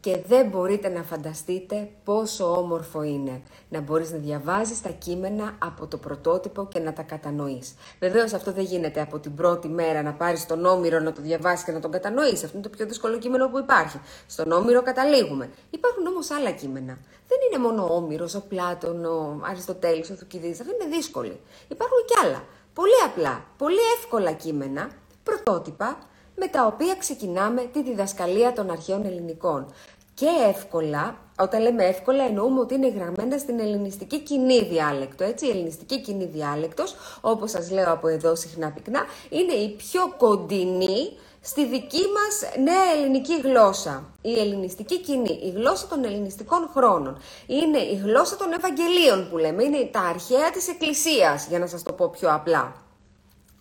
και 0.00 0.22
δεν 0.26 0.48
μπορείτε 0.48 0.88
να 0.88 1.02
φανταστείτε 1.02 1.88
πόσο 2.04 2.56
όμορφο 2.56 3.02
είναι 3.02 3.42
να 3.68 3.80
μπορείς 3.80 4.10
να 4.12 4.18
διαβάζεις 4.18 4.82
τα 4.82 4.88
κείμενα 4.88 5.56
από 5.58 5.86
το 5.86 5.96
πρωτότυπο 5.96 6.66
και 6.66 6.78
να 6.78 6.92
τα 6.92 7.02
κατανοείς. 7.02 7.74
Βεβαίως 7.98 8.32
αυτό 8.32 8.52
δεν 8.52 8.64
γίνεται 8.64 9.00
από 9.00 9.18
την 9.18 9.34
πρώτη 9.34 9.68
μέρα 9.68 10.02
να 10.02 10.12
πάρεις 10.12 10.46
τον 10.46 10.64
Όμηρο 10.64 11.00
να 11.00 11.12
το 11.12 11.22
διαβάσεις 11.22 11.64
και 11.64 11.72
να 11.72 11.80
τον 11.80 11.90
κατανοείς. 11.90 12.44
Αυτό 12.44 12.58
είναι 12.58 12.68
το 12.68 12.76
πιο 12.76 12.86
δύσκολο 12.86 13.18
κείμενο 13.18 13.48
που 13.48 13.58
υπάρχει. 13.58 14.00
Στον 14.26 14.52
Όμηρο 14.52 14.82
καταλήγουμε. 14.82 15.50
Υπάρχουν 15.70 16.06
όμως 16.06 16.30
άλλα 16.30 16.50
κείμενα. 16.50 16.98
Δεν 17.28 17.38
είναι 17.46 17.62
μόνο 17.68 17.82
ο 17.82 17.94
Όμηρος, 17.94 18.34
ο 18.34 18.42
Πλάτων, 18.48 19.04
ο 19.04 19.40
Αριστοτέλης, 19.44 20.10
ο 20.10 20.14
Θουκυδής. 20.14 20.60
Αυτά 20.60 20.72
είναι 20.74 20.96
δύσκολοι. 20.96 21.40
Υπάρχουν 21.68 21.98
και 22.06 22.14
άλλα. 22.24 22.44
Πολύ 22.74 23.02
απλά, 23.06 23.44
πολύ 23.56 23.80
εύκολα 23.98 24.32
κείμενα, 24.32 24.90
πρωτότυπα, 25.22 25.98
με 26.40 26.46
τα 26.46 26.66
οποία 26.66 26.94
ξεκινάμε 26.98 27.62
τη 27.72 27.82
διδασκαλία 27.82 28.52
των 28.52 28.70
αρχαίων 28.70 29.04
ελληνικών. 29.04 29.66
Και 30.14 30.26
εύκολα, 30.48 31.16
όταν 31.38 31.62
λέμε 31.62 31.84
εύκολα 31.84 32.24
εννοούμε 32.24 32.60
ότι 32.60 32.74
είναι 32.74 32.88
γραμμένα 32.88 33.38
στην 33.38 33.60
ελληνιστική 33.60 34.20
κοινή 34.20 34.64
διάλεκτο, 34.64 35.24
έτσι, 35.24 35.46
η 35.46 35.50
ελληνιστική 35.50 36.00
κοινή 36.00 36.24
διάλεκτος, 36.24 36.94
όπως 37.20 37.50
σας 37.50 37.70
λέω 37.70 37.92
από 37.92 38.08
εδώ 38.08 38.34
συχνά 38.34 38.70
πυκνά, 38.70 39.04
είναι 39.28 39.52
η 39.52 39.68
πιο 39.68 40.14
κοντινή 40.16 41.12
στη 41.40 41.66
δική 41.66 42.02
μας 42.16 42.62
νέα 42.62 42.92
ελληνική 42.96 43.40
γλώσσα. 43.40 44.04
Η 44.22 44.38
ελληνιστική 44.38 45.00
κοινή, 45.00 45.40
η 45.42 45.50
γλώσσα 45.50 45.86
των 45.86 46.04
ελληνιστικών 46.04 46.70
χρόνων. 46.74 47.18
Είναι 47.46 47.78
η 47.78 48.00
γλώσσα 48.04 48.36
των 48.36 48.52
Ευαγγελίων 48.52 49.28
που 49.30 49.36
λέμε, 49.38 49.64
είναι 49.64 49.88
τα 49.92 50.00
αρχαία 50.00 50.50
της 50.50 50.68
Εκκλησίας, 50.68 51.46
για 51.46 51.58
να 51.58 51.66
σας 51.66 51.82
το 51.82 51.92
πω 51.92 52.08
πιο 52.08 52.34
απλά. 52.34 52.74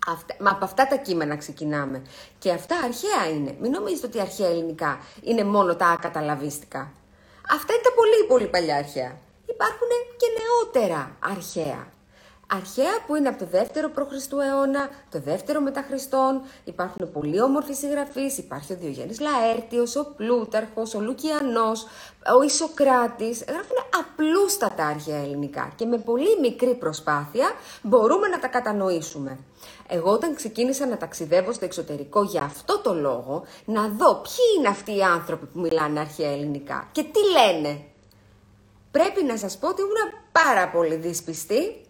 Αυτά, 0.07 0.35
μα 0.39 0.49
από 0.51 0.65
αυτά 0.65 0.87
τα 0.87 0.95
κείμενα 0.95 1.35
ξεκινάμε. 1.35 2.01
Και 2.39 2.51
αυτά 2.51 2.75
αρχαία 2.75 3.29
είναι. 3.35 3.55
Μην 3.59 3.71
νομίζετε 3.71 4.07
ότι 4.07 4.19
αρχαία 4.19 4.47
ελληνικά 4.47 4.99
είναι 5.21 5.43
μόνο 5.43 5.75
τα 5.75 5.87
ακαταλαβίστικα. 5.87 6.91
Αυτά 7.51 7.73
είναι 7.73 7.81
τα 7.83 7.93
πολύ 7.95 8.27
πολύ 8.27 8.47
παλιά 8.47 8.75
αρχαία. 8.75 9.17
Υπάρχουν 9.45 9.89
και 10.17 10.27
νεότερα 10.39 11.15
αρχαία 11.19 11.87
αρχαία 12.51 13.03
που 13.07 13.15
είναι 13.15 13.27
από 13.27 13.39
το 13.39 13.45
δεύτερο 13.45 13.89
π.Χ. 13.89 14.31
αιώνα, 14.31 14.89
το 15.11 15.19
δεύτερο 15.19 15.61
μετά 15.61 15.85
Χριστόν. 15.87 16.41
Υπάρχουν 16.63 17.11
πολύ 17.11 17.41
όμορφοι 17.41 17.73
συγγραφείς, 17.73 18.37
υπάρχει 18.37 18.73
ο 18.73 18.75
Διογέννης 18.79 19.19
Λαέρτιος, 19.19 19.95
ο 19.95 20.13
Πλούταρχος, 20.15 20.95
ο 20.95 20.99
Λουκιανός, 20.99 21.87
ο 22.39 22.41
Ισοκράτης. 22.43 23.43
Γράφουν 23.47 23.77
απλούστατα 23.99 24.85
αρχαία 24.85 25.21
ελληνικά 25.21 25.71
και 25.75 25.85
με 25.85 25.97
πολύ 25.97 26.39
μικρή 26.41 26.75
προσπάθεια 26.75 27.51
μπορούμε 27.81 28.27
να 28.27 28.39
τα 28.39 28.47
κατανοήσουμε. 28.47 29.39
Εγώ 29.87 30.11
όταν 30.11 30.35
ξεκίνησα 30.35 30.85
να 30.85 30.97
ταξιδεύω 30.97 31.53
στο 31.53 31.65
εξωτερικό 31.65 32.23
για 32.23 32.41
αυτό 32.41 32.79
το 32.79 32.93
λόγο, 32.93 33.43
να 33.65 33.87
δω 33.87 34.15
ποιοι 34.15 34.45
είναι 34.57 34.67
αυτοί 34.67 34.95
οι 34.95 35.01
άνθρωποι 35.01 35.45
που 35.45 35.59
μιλάνε 35.59 35.99
αρχαία 35.99 36.31
ελληνικά 36.31 36.89
και 36.91 37.03
τι 37.03 37.19
λένε. 37.31 37.81
Πρέπει 38.91 39.23
να 39.23 39.37
σας 39.37 39.57
πω 39.57 39.67
ότι 39.67 39.81
ήμουν 39.81 39.95
πάρα 40.31 40.69
πολύ 40.69 40.95
δυσπιστή 40.95 41.83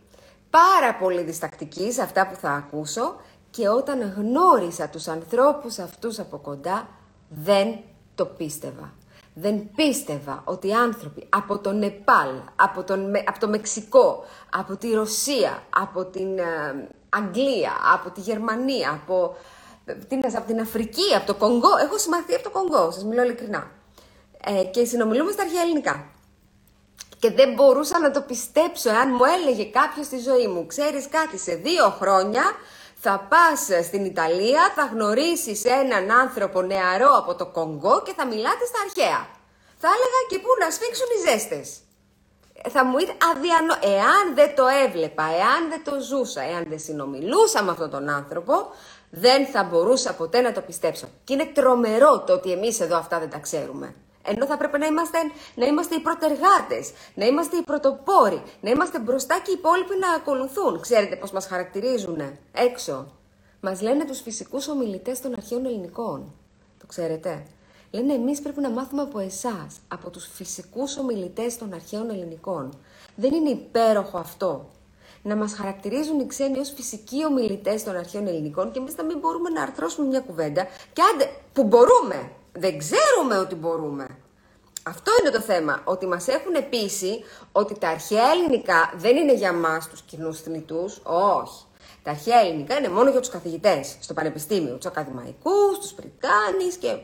πάρα 0.49 0.95
πολύ 0.95 1.21
διστακτική 1.21 1.91
σε 1.91 2.01
αυτά 2.01 2.27
που 2.27 2.35
θα 2.35 2.51
ακούσω 2.51 3.15
και 3.49 3.67
όταν 3.67 4.13
γνώρισα 4.17 4.87
τους 4.89 5.07
ανθρώπους 5.07 5.79
αυτούς 5.79 6.19
από 6.19 6.37
κοντά 6.37 6.87
δεν 7.29 7.77
το 8.15 8.25
πίστευα. 8.25 8.93
Δεν 9.33 9.69
πίστευα 9.75 10.41
ότι 10.45 10.67
οι 10.67 10.73
άνθρωποι 10.73 11.27
από 11.29 11.57
το 11.59 11.71
Νεπάλ, 11.71 12.29
από, 12.55 12.83
τον, 12.83 13.15
από 13.25 13.39
το 13.39 13.47
Μεξικό, 13.47 14.23
από 14.49 14.75
τη 14.75 14.91
Ρωσία, 14.91 15.63
από 15.69 16.05
την 16.05 16.37
ε, 16.37 16.87
Αγγλία, 17.09 17.71
από 17.93 18.09
τη 18.09 18.21
Γερμανία, 18.21 18.91
από 18.91 19.35
την, 20.07 20.21
από 20.35 20.47
την 20.47 20.59
Αφρική, 20.59 21.15
από 21.15 21.25
το 21.25 21.35
Κονγκό, 21.35 21.77
έχω 21.83 21.97
συμμαθεί 21.97 22.33
από 22.33 22.43
το 22.43 22.49
Κονγκό, 22.49 22.91
σας 22.91 23.03
μιλώ 23.03 23.23
ειλικρινά. 23.23 23.71
Ε, 24.43 24.63
και 24.63 24.85
συνομιλούμε 24.85 25.31
στα 25.31 25.43
αρχαία 25.43 25.61
ελληνικά. 25.61 26.05
Και 27.19 27.31
δεν 27.31 27.53
μπορούσα 27.53 27.99
να 27.99 28.11
το 28.11 28.21
πιστέψω 28.21 28.89
εάν 28.89 29.09
μου 29.09 29.23
έλεγε 29.23 29.65
κάποιος 29.65 30.05
στη 30.05 30.19
ζωή 30.19 30.47
μου, 30.47 30.65
ξέρεις 30.65 31.07
κάτι, 31.09 31.37
σε 31.37 31.53
δύο 31.55 31.89
χρόνια 31.89 32.43
θα 33.01 33.27
πας 33.29 33.85
στην 33.85 34.05
Ιταλία, 34.05 34.71
θα 34.75 34.89
γνωρίσεις 34.93 35.63
έναν 35.65 36.11
άνθρωπο 36.11 36.61
νεαρό 36.61 37.11
από 37.17 37.35
το 37.35 37.45
Κονγκό 37.45 38.01
και 38.05 38.13
θα 38.17 38.25
μιλάτε 38.25 38.65
στα 38.65 38.79
αρχαία. 38.85 39.27
Θα 39.77 39.87
έλεγα 39.87 40.19
και 40.29 40.39
πού 40.39 40.49
να 40.59 40.71
σφίξουν 40.71 41.07
οι 41.15 41.29
ζέστες. 41.29 41.77
Θα 42.69 42.85
μου 42.85 42.97
ήταν 42.97 43.15
αδιανό... 43.31 43.75
Εάν 43.81 44.35
δεν 44.35 44.55
το 44.55 44.65
έβλεπα, 44.85 45.23
εάν 45.23 45.69
δεν 45.69 45.83
το 45.83 46.01
ζούσα, 46.01 46.41
εάν 46.41 46.63
δεν 46.67 46.79
συνομιλούσα 46.79 47.63
με 47.63 47.71
αυτόν 47.71 47.89
τον 47.89 48.09
άνθρωπο, 48.09 48.53
δεν 49.09 49.45
θα 49.45 49.63
μπορούσα 49.63 50.13
ποτέ 50.13 50.41
να 50.41 50.51
το 50.51 50.61
πιστέψω. 50.61 51.07
Και 51.23 51.33
είναι 51.33 51.45
τρομερό 51.45 52.19
το 52.19 52.33
ότι 52.33 52.51
εμείς 52.51 52.79
εδώ 52.79 52.97
αυτά 52.97 53.19
δεν 53.19 53.29
τα 53.29 53.37
ξέρουμε. 53.37 53.95
Ενώ 54.31 54.45
θα 54.45 54.57
πρέπει 54.57 54.79
να 54.79 54.85
είμαστε, 54.85 55.17
να 55.55 55.65
είμαστε 55.65 55.95
οι 55.95 55.99
πρωτεργάτες, 55.99 56.91
να 57.13 57.25
είμαστε 57.25 57.57
οι 57.57 57.61
πρωτοπόροι, 57.61 58.41
να 58.61 58.69
είμαστε 58.69 58.99
μπροστά 58.99 59.39
και 59.43 59.51
οι 59.51 59.55
υπόλοιποι 59.57 59.95
να 59.99 60.13
ακολουθούν. 60.13 60.79
Ξέρετε 60.79 61.15
πώς 61.15 61.31
μας 61.31 61.45
χαρακτηρίζουν 61.47 62.21
έξω. 62.51 63.11
Μας 63.61 63.81
λένε 63.81 64.05
τους 64.05 64.21
φυσικούς 64.21 64.67
ομιλητές 64.67 65.21
των 65.21 65.33
αρχαίων 65.33 65.65
ελληνικών. 65.65 66.33
Το 66.79 66.85
ξέρετε; 66.87 67.45
Λένε 67.91 68.13
εμείς 68.13 68.41
πρέπει 68.41 68.61
να 68.61 68.69
μάθουμε 68.69 69.01
από 69.01 69.19
εσάς, 69.19 69.79
από 69.87 70.09
τους 70.09 70.27
φυσικούς 70.33 70.97
ομιλητές 70.97 71.57
των 71.57 71.73
αρχαίων 71.73 72.09
ελληνικών. 72.09 72.77
Δεν 73.15 73.33
είναι 73.33 73.49
υπέροχο 73.49 74.17
αυτό; 74.17 74.69
Να 75.21 75.35
μας 75.35 75.53
χαρακτηρίζουν 75.53 76.19
οι 76.19 76.25
ξένοι 76.25 76.59
ως 76.59 76.73
φυσικοί 76.75 77.25
ομιλητές 77.25 77.83
των 77.83 77.95
αρχαίων 77.95 78.27
ελληνικών 78.27 78.71
και 78.71 78.79
εμείς 78.79 78.95
να 78.95 79.03
μην 79.03 79.19
μπορούμε 79.19 79.49
να 79.49 79.61
αρθρώσουμε 79.61 80.07
μια 80.07 80.19
κουβέντα. 80.19 80.67
Και 80.93 81.01
άντε, 81.13 81.29
που 81.53 81.63
μπορούμε, 81.63 82.31
δεν 82.51 82.77
ξέρουμε 82.77 83.37
ότι 83.37 83.55
μπορούμε. 83.55 84.07
Αυτό 84.83 85.11
είναι 85.19 85.29
το 85.29 85.41
θέμα, 85.41 85.81
ότι 85.83 86.07
μας 86.07 86.27
έχουν 86.27 86.69
πείσει 86.69 87.23
ότι 87.51 87.79
τα 87.79 87.87
αρχαία 87.89 88.31
ελληνικά 88.31 88.93
δεν 88.95 89.15
είναι 89.15 89.33
για 89.33 89.53
μας 89.53 89.89
τους 89.89 90.01
κοινούς 90.01 90.41
θνητούς, 90.41 91.01
όχι. 91.03 91.63
Τα 92.03 92.11
αρχαία 92.11 92.39
ελληνικά 92.39 92.77
είναι 92.77 92.89
μόνο 92.89 93.09
για 93.09 93.19
τους 93.19 93.29
καθηγητές 93.29 93.97
στο 93.99 94.13
πανεπιστήμιο, 94.13 94.75
τους 94.75 94.85
ακαδημαϊκούς, 94.85 95.79
τους 95.81 95.93
πριτάνης 95.93 96.75
και 96.75 96.97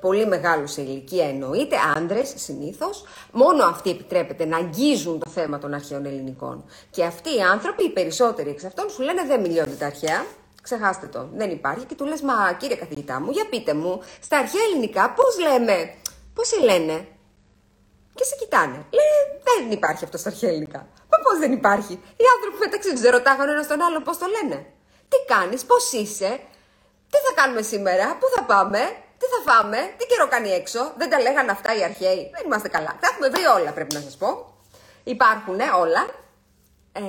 πολύ 0.00 0.26
μεγάλους 0.26 0.72
σε 0.72 0.82
ηλικία 0.82 1.28
εννοείται, 1.28 1.76
άντρες 1.96 2.32
συνήθως. 2.36 3.04
Μόνο 3.32 3.64
αυτοί 3.64 3.90
επιτρέπεται 3.90 4.44
να 4.44 4.56
αγγίζουν 4.56 5.18
το 5.18 5.30
θέμα 5.30 5.58
των 5.58 5.74
αρχαίων 5.74 6.04
ελληνικών. 6.06 6.64
Και 6.90 7.04
αυτοί 7.04 7.36
οι 7.36 7.40
άνθρωποι, 7.40 7.84
οι 7.84 7.90
περισσότεροι 7.90 8.50
εξ 8.50 8.64
αυτών, 8.64 8.90
σου 8.90 9.02
λένε 9.02 9.24
δεν 9.26 9.40
μιλιώνται 9.40 9.74
τα 9.74 9.86
αρχαία, 9.86 10.24
Ξεχάστε 10.66 11.06
το. 11.06 11.28
Δεν 11.34 11.50
υπάρχει. 11.50 11.84
Και 11.84 11.94
του 11.94 12.04
λες, 12.04 12.20
Μα 12.20 12.52
κύριε 12.58 12.76
καθηγητά 12.76 13.20
μου, 13.20 13.30
για 13.30 13.46
πείτε 13.48 13.74
μου, 13.74 14.02
στα 14.20 14.38
αρχαία 14.38 14.64
ελληνικά 14.70 15.10
πώς 15.10 15.38
λέμε, 15.38 15.94
πώς 16.34 16.48
σε 16.48 16.58
λένε; 16.60 17.06
Και 18.14 18.24
σε 18.24 18.36
κοιτάνε. 18.40 18.78
Λέει, 18.98 19.12
δεν 19.48 19.70
υπάρχει 19.70 20.04
αυτό 20.04 20.18
στα 20.18 20.28
αρχαία 20.28 20.50
ελληνικά. 20.50 20.78
Μα 21.10 21.16
πώς 21.24 21.38
δεν 21.38 21.52
υπάρχει; 21.52 21.92
Οι 21.92 22.24
άνθρωποι 22.34 22.58
μεταξύ 22.58 22.90
τους 22.90 23.00
δεν 23.00 23.12
ρωτάγανε 23.12 23.50
ένα 23.50 23.66
τον 23.66 23.80
άλλο 23.80 24.00
πώς 24.00 24.18
το 24.18 24.26
λένε. 24.26 24.66
Τι 25.08 25.16
κάνεις, 25.34 25.64
πώς 25.64 25.92
είσαι, 25.92 26.40
τι 27.10 27.18
θα 27.26 27.32
κάνουμε 27.34 27.62
σήμερα, 27.62 28.16
πού 28.20 28.26
θα 28.34 28.42
πάμε, 28.44 28.78
τι 29.18 29.26
θα 29.32 29.52
φάμε, 29.52 29.78
τι 29.96 30.06
καιρό 30.06 30.28
κάνει 30.28 30.50
έξω; 30.50 30.92
Δεν 30.96 31.10
τα 31.10 31.20
λέγανε 31.20 31.50
αυτά 31.50 31.76
οι 31.76 31.82
αρχαίοι. 31.84 32.30
Δεν 32.34 32.42
είμαστε 32.44 32.68
καλά. 32.68 32.96
Τα 33.00 33.08
έχουμε 33.12 33.28
βρει 33.28 33.44
όλα, 33.44 33.70
πρέπει 33.72 33.94
να 33.94 34.00
σας 34.00 34.16
πω. 34.16 34.28
Υπάρχουν 35.04 35.60
όλα. 35.60 36.02
Ε, 36.92 37.02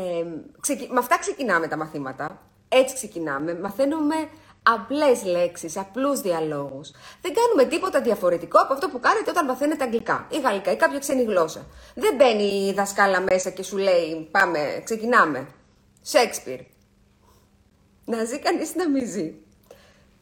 ξεκι... 0.59 0.87
Με 0.91 0.99
αυτά 0.99 1.19
ξεκινάμε 1.19 1.67
τα 1.67 1.77
μαθήματα. 1.77 2.44
Έτσι 2.81 2.95
ξεκινάμε. 2.95 3.59
Μαθαίνουμε 3.59 4.15
απλές 4.63 5.23
λέξεις, 5.23 5.77
απλούς 5.77 6.21
διαλόγους. 6.21 6.91
Δεν 7.21 7.33
κάνουμε 7.33 7.65
τίποτα 7.65 8.01
διαφορετικό 8.01 8.59
από 8.61 8.73
αυτό 8.73 8.89
που 8.89 8.99
κάνετε 8.99 9.29
όταν 9.29 9.45
μαθαίνετε 9.45 9.83
αγγλικά 9.83 10.27
ή 10.29 10.39
γαλλικά 10.39 10.71
ή 10.71 10.75
κάποια 10.75 10.99
ξένη 10.99 11.23
γλώσσα. 11.23 11.65
Δεν 11.95 12.15
μπαίνει 12.15 12.67
η 12.67 12.73
δασκάλα 12.73 13.21
μέσα 13.21 13.49
και 13.49 13.63
σου 13.63 13.77
λέει 13.77 14.27
Πάμε, 14.31 14.81
ξεκινάμε. 14.83 15.47
Σέξπιρ. 16.01 16.59
Να 18.05 18.23
ζει 18.23 18.39
κανείς 18.39 18.75
να 18.75 18.89
μην 18.89 19.07
ζει. 19.07 19.33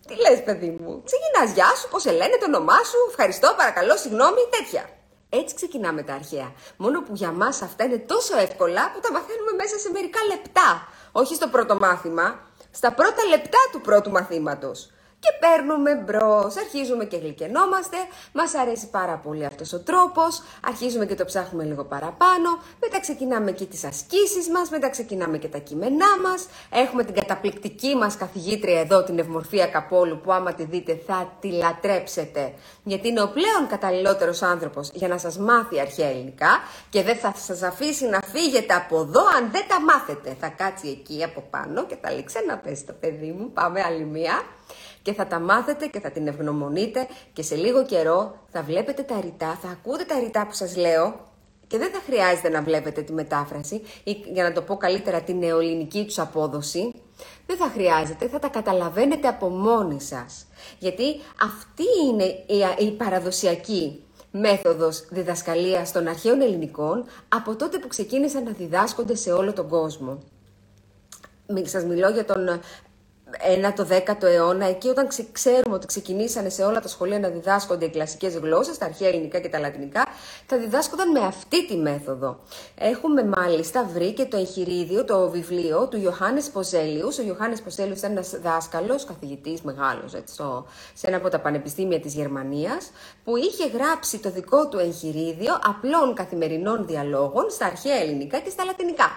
Τι 0.07 0.15
λες 0.15 0.43
παιδί 0.43 0.77
μου, 0.79 1.03
ξεκινάς, 1.03 1.55
γεια 1.55 1.75
σου, 1.79 1.89
πώς 1.89 2.01
σε 2.01 2.11
λένε, 2.11 2.37
το 2.39 2.45
όνομά 2.45 2.77
σου, 2.83 2.97
ευχαριστώ, 3.09 3.53
παρακαλώ, 3.57 3.97
συγγνώμη, 3.97 4.41
τέτοια. 4.57 4.89
Έτσι 5.29 5.55
ξεκινάμε 5.55 6.03
τα 6.03 6.13
αρχαία. 6.13 6.51
Μόνο 6.77 7.01
που 7.01 7.13
για 7.15 7.31
μας 7.31 7.61
αυτά 7.61 7.83
είναι 7.83 7.97
τόσο 7.97 8.37
εύκολα 8.37 8.91
που 8.91 8.99
τα 8.99 9.11
μαθαίνουμε 9.11 9.51
μέσα 9.57 9.77
σε 9.77 9.89
μερικά 9.91 10.19
λεπτά. 10.31 10.87
Όχι 11.15 11.35
στο 11.35 11.47
πρώτο 11.47 11.75
μάθημα, 11.75 12.39
στα 12.71 12.93
πρώτα 12.93 13.23
λεπτά 13.29 13.57
του 13.71 13.81
πρώτου 13.81 14.11
μαθήματος 14.11 14.92
και 15.23 15.31
παίρνουμε 15.43 15.95
μπρος. 15.95 16.57
Αρχίζουμε 16.57 17.05
και 17.05 17.17
γλυκενόμαστε. 17.17 17.97
Μας 18.33 18.55
αρέσει 18.55 18.89
πάρα 18.89 19.15
πολύ 19.17 19.45
αυτός 19.45 19.73
ο 19.73 19.79
τρόπος. 19.79 20.41
Αρχίζουμε 20.65 21.05
και 21.05 21.15
το 21.15 21.25
ψάχνουμε 21.25 21.63
λίγο 21.63 21.83
παραπάνω. 21.83 22.49
Μετά 22.79 22.99
ξεκινάμε 22.99 23.51
και 23.51 23.65
τις 23.65 23.83
ασκήσεις 23.83 24.49
μας. 24.49 24.69
Μετά 24.69 24.89
ξεκινάμε 24.89 25.37
και 25.37 25.47
τα 25.47 25.57
κείμενά 25.57 26.11
μας. 26.23 26.47
Έχουμε 26.69 27.03
την 27.03 27.13
καταπληκτική 27.13 27.95
μας 27.95 28.17
καθηγήτρια 28.17 28.79
εδώ, 28.79 29.03
την 29.03 29.19
Ευμορφία 29.19 29.67
Καπόλου, 29.67 30.19
που 30.23 30.31
άμα 30.31 30.53
τη 30.53 30.63
δείτε 30.63 30.99
θα 31.07 31.37
τη 31.39 31.51
λατρέψετε. 31.51 32.53
Γιατί 32.83 33.07
είναι 33.07 33.21
ο 33.21 33.27
πλέον 33.27 33.67
καταλληλότερος 33.69 34.41
άνθρωπος 34.41 34.89
για 34.93 35.07
να 35.07 35.17
σας 35.17 35.37
μάθει 35.37 35.79
αρχαία 35.79 36.09
ελληνικά 36.09 36.51
και 36.89 37.03
δεν 37.03 37.15
θα 37.15 37.33
σας 37.37 37.61
αφήσει 37.61 38.05
να 38.05 38.19
φύγετε 38.33 38.73
από 38.73 38.99
εδώ 38.99 39.21
αν 39.37 39.51
δεν 39.51 39.63
τα 39.67 39.81
μάθετε. 39.81 40.35
Θα 40.39 40.47
κάτσει 40.47 40.87
εκεί 40.87 41.23
από 41.23 41.43
πάνω 41.49 41.85
και 41.85 41.95
θα 42.01 42.11
λέει 42.11 42.25
πέσει 42.63 42.85
το 42.85 42.93
παιδί 42.99 43.35
μου. 43.37 43.51
Πάμε 43.53 43.81
άλλη 43.81 44.03
μία 44.03 44.41
και 45.03 45.13
θα 45.13 45.27
τα 45.27 45.39
μάθετε 45.39 45.87
και 45.87 45.99
θα 45.99 46.11
την 46.11 46.27
ευγνωμονείτε 46.27 47.07
και 47.33 47.41
σε 47.43 47.55
λίγο 47.55 47.85
καιρό 47.85 48.35
θα 48.51 48.61
βλέπετε 48.61 49.01
τα 49.01 49.19
ρητά, 49.21 49.59
θα 49.61 49.69
ακούτε 49.69 50.03
τα 50.03 50.19
ρητά 50.19 50.45
που 50.47 50.53
σας 50.53 50.75
λέω 50.75 51.31
και 51.67 51.77
δεν 51.77 51.91
θα 51.91 51.99
χρειάζεται 52.05 52.49
να 52.49 52.61
βλέπετε 52.61 53.01
τη 53.01 53.13
μετάφραση 53.13 53.81
ή 54.03 54.11
για 54.11 54.43
να 54.43 54.51
το 54.51 54.61
πω 54.61 54.77
καλύτερα 54.77 55.21
την 55.21 55.37
νεοελληνική 55.37 56.05
τους 56.05 56.19
απόδοση. 56.19 56.93
Δεν 57.45 57.57
θα 57.57 57.69
χρειάζεται, 57.69 58.27
θα 58.27 58.39
τα 58.39 58.47
καταλαβαίνετε 58.47 59.27
από 59.27 59.49
μόνοι 59.49 60.01
σας. 60.01 60.45
Γιατί 60.79 61.03
αυτή 61.41 61.83
είναι 62.07 62.23
η 62.77 62.91
παραδοσιακή 62.91 64.03
μέθοδος 64.31 65.05
διδασκαλίας 65.09 65.91
των 65.91 66.07
αρχαίων 66.07 66.41
ελληνικών 66.41 67.05
από 67.27 67.55
τότε 67.55 67.77
που 67.77 67.87
ξεκίνησαν 67.87 68.43
να 68.43 68.51
διδάσκονται 68.51 69.15
σε 69.15 69.31
όλο 69.31 69.53
τον 69.53 69.67
κόσμο. 69.67 70.19
Σας 71.63 71.83
μιλώ 71.83 72.09
για 72.09 72.25
τον 72.25 72.59
ένα 73.39 73.73
το 73.73 73.87
10ο 73.89 74.23
αιώνα, 74.23 74.65
εκεί 74.65 74.87
όταν 74.87 75.07
ξέρουμε 75.31 75.75
ότι 75.75 75.85
ξεκινήσανε 75.85 76.49
σε 76.49 76.63
όλα 76.63 76.79
τα 76.79 76.87
σχολεία 76.87 77.19
να 77.19 77.27
διδάσκονται 77.27 77.85
οι 77.85 77.89
κλασικές 77.89 78.35
γλώσσες, 78.35 78.77
τα 78.77 78.85
αρχαία 78.85 79.07
ελληνικά 79.07 79.39
και 79.39 79.49
τα 79.49 79.59
λατινικά, 79.59 80.05
θα 80.45 80.57
διδάσκονταν 80.57 81.11
με 81.11 81.19
αυτή 81.19 81.67
τη 81.67 81.75
μέθοδο. 81.75 82.39
Έχουμε 82.77 83.23
μάλιστα 83.23 83.89
βρει 83.93 84.13
και 84.13 84.25
το 84.25 84.37
εγχειρίδιο, 84.37 85.05
το 85.05 85.29
βιβλίο 85.29 85.87
του 85.87 85.97
Ιωάννης 85.97 86.49
Ποζέλιους. 86.49 87.17
Ο 87.17 87.21
Ιωάννης 87.21 87.61
Ποζέλιους 87.61 87.97
ήταν 87.97 88.11
ένας 88.11 88.29
δάσκαλος, 88.41 89.05
καθηγητής 89.05 89.61
μεγάλος 89.61 90.11
σε 90.93 91.07
ένα 91.07 91.17
από 91.17 91.29
τα 91.29 91.39
πανεπιστήμια 91.39 91.99
της 91.99 92.13
Γερμανίας, 92.13 92.91
που 93.23 93.37
είχε 93.37 93.67
γράψει 93.67 94.17
το 94.17 94.29
δικό 94.31 94.67
του 94.67 94.79
εγχειρίδιο 94.79 95.59
απλών 95.63 96.13
καθημερινών 96.13 96.85
διαλόγων 96.85 97.49
στα 97.49 97.65
αρχαία 97.65 97.95
ελληνικά 97.95 98.39
και 98.39 98.49
στα 98.49 98.63
λατινικά. 98.63 99.11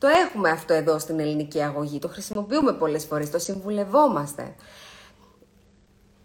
Το 0.00 0.06
έχουμε 0.08 0.50
αυτό 0.50 0.74
εδώ 0.74 0.98
στην 0.98 1.20
ελληνική 1.20 1.62
αγωγή, 1.62 1.98
το 1.98 2.08
χρησιμοποιούμε 2.08 2.72
πολλές 2.72 3.04
φορές, 3.04 3.30
το 3.30 3.38
συμβουλευόμαστε. 3.38 4.54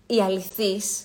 Η 0.05 0.22
αληθής, 0.22 1.03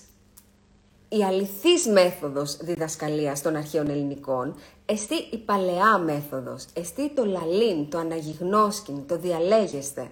η 1.09 1.23
αληθής 1.23 1.87
μέθοδος 1.87 2.57
διδασκαλίας 2.57 3.41
των 3.41 3.55
αρχαίων 3.55 3.89
ελληνικών 3.89 4.55
εστί 4.85 5.15
η 5.15 5.37
παλαιά 5.37 5.97
μέθοδος, 5.97 6.65
εστί 6.73 7.09
το 7.09 7.25
λαλήν, 7.25 7.89
το 7.89 7.97
αναγυγνώσκιν, 7.97 9.07
το 9.07 9.17
διαλέγεστε. 9.17 10.11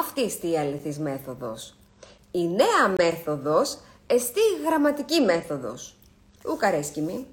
Αυτή 0.00 0.22
εστί 0.22 0.50
η 0.50 0.58
αληθής 0.58 0.98
μέθοδος. 0.98 1.74
Η 2.30 2.48
νέα 2.48 2.94
μέθοδος 2.98 3.78
εστί 4.06 4.40
η 4.40 4.64
γραμματική 4.66 5.20
μέθοδος. 5.20 5.96
Ουκαρέσκημη. 6.46 7.26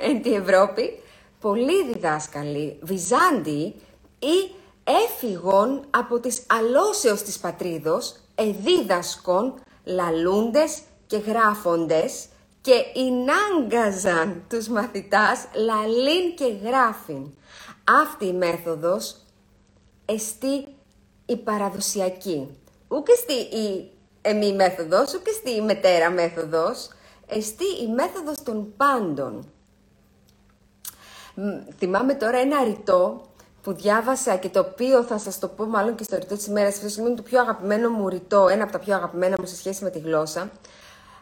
Εν 0.00 0.22
τη 0.22 0.34
Ευρώπη, 0.34 1.02
πολλοί 1.40 1.92
διδάσκαλοι, 1.92 2.78
Βυζάντιοι 2.82 3.74
ή 4.18 4.54
έφυγον 4.84 5.84
από 5.90 6.20
τις 6.20 6.42
αλώσεως 6.46 7.22
της 7.22 7.38
πατρίδος, 7.38 8.14
εδίδασκον, 8.34 9.54
λαλούντες 9.84 10.80
και 11.06 11.16
γράφοντες 11.16 12.26
και 12.60 12.84
ενάγκαζαν 12.94 14.44
τους 14.48 14.68
μαθητάς 14.68 15.46
λαλήν 15.54 16.34
και 16.34 16.68
γράφην. 16.68 17.30
Αυτή 18.04 18.26
η 18.26 18.32
μέθοδος 18.32 19.16
εστί 20.04 20.66
η 21.26 21.36
παραδοσιακή. 21.36 22.58
Ούτε 22.88 23.14
στη 23.14 23.32
η 23.32 23.90
εμή 24.22 24.52
μέθοδος, 24.52 25.14
ούτε 25.14 25.30
στη 25.30 25.50
η 25.50 25.60
μετέρα 25.60 26.10
μέθοδος, 26.10 26.88
εστί 27.26 27.64
η 27.82 27.88
μέθοδος 27.88 28.42
των 28.42 28.72
πάντων. 28.76 29.52
Θυμάμαι 31.78 32.14
τώρα 32.14 32.38
ένα 32.38 32.64
ρητό 32.64 33.20
που 33.62 33.72
διάβασα 33.72 34.36
και 34.36 34.48
το 34.48 34.60
οποίο 34.60 35.02
θα 35.02 35.18
σας 35.18 35.38
το 35.38 35.48
πω 35.48 35.64
μάλλον 35.64 35.94
και 35.94 36.02
στο 36.02 36.16
ρητό 36.16 36.36
της 36.36 36.46
ημέρας. 36.46 36.84
Αυτό 36.84 37.06
είναι 37.06 37.14
το 37.14 37.22
πιο 37.22 37.40
αγαπημένο 37.40 37.90
μου 37.90 38.08
ρητό, 38.08 38.48
ένα 38.48 38.62
από 38.62 38.72
τα 38.72 38.78
πιο 38.78 38.94
αγαπημένα 38.94 39.36
μου 39.38 39.46
σε 39.46 39.56
σχέση 39.56 39.84
με 39.84 39.90
τη 39.90 39.98
γλώσσα. 39.98 40.50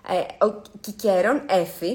Ε, 0.08 0.44
ο 0.44 0.62
Κικέρον 0.80 1.42
έφη 1.46 1.86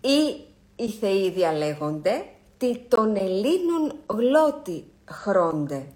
ή 0.00 0.44
οι 0.76 0.88
θεοί 0.88 1.30
διαλέγονται 1.30 2.24
τι 2.58 2.78
των 2.88 3.16
Ελλήνων 3.16 3.94
γλώτη 4.06 4.84
χρώνται. 5.04 5.86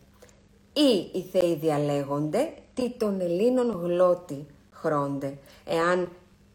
Ή 0.72 1.10
οι 1.12 1.28
θεοί 1.32 1.54
διαλέγονται 1.54 2.52
τι 2.74 2.90
των 2.90 3.20
Ελλήνων 3.20 3.80
γλώτη 3.82 4.46
χρώνται. 4.70 5.38
Εάν 5.64 6.08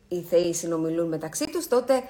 οι 0.08 0.22
θεοί 0.22 0.54
συνομιλούν 0.54 1.08
μεταξύ 1.08 1.46
τους, 1.46 1.68
τότε 1.68 2.04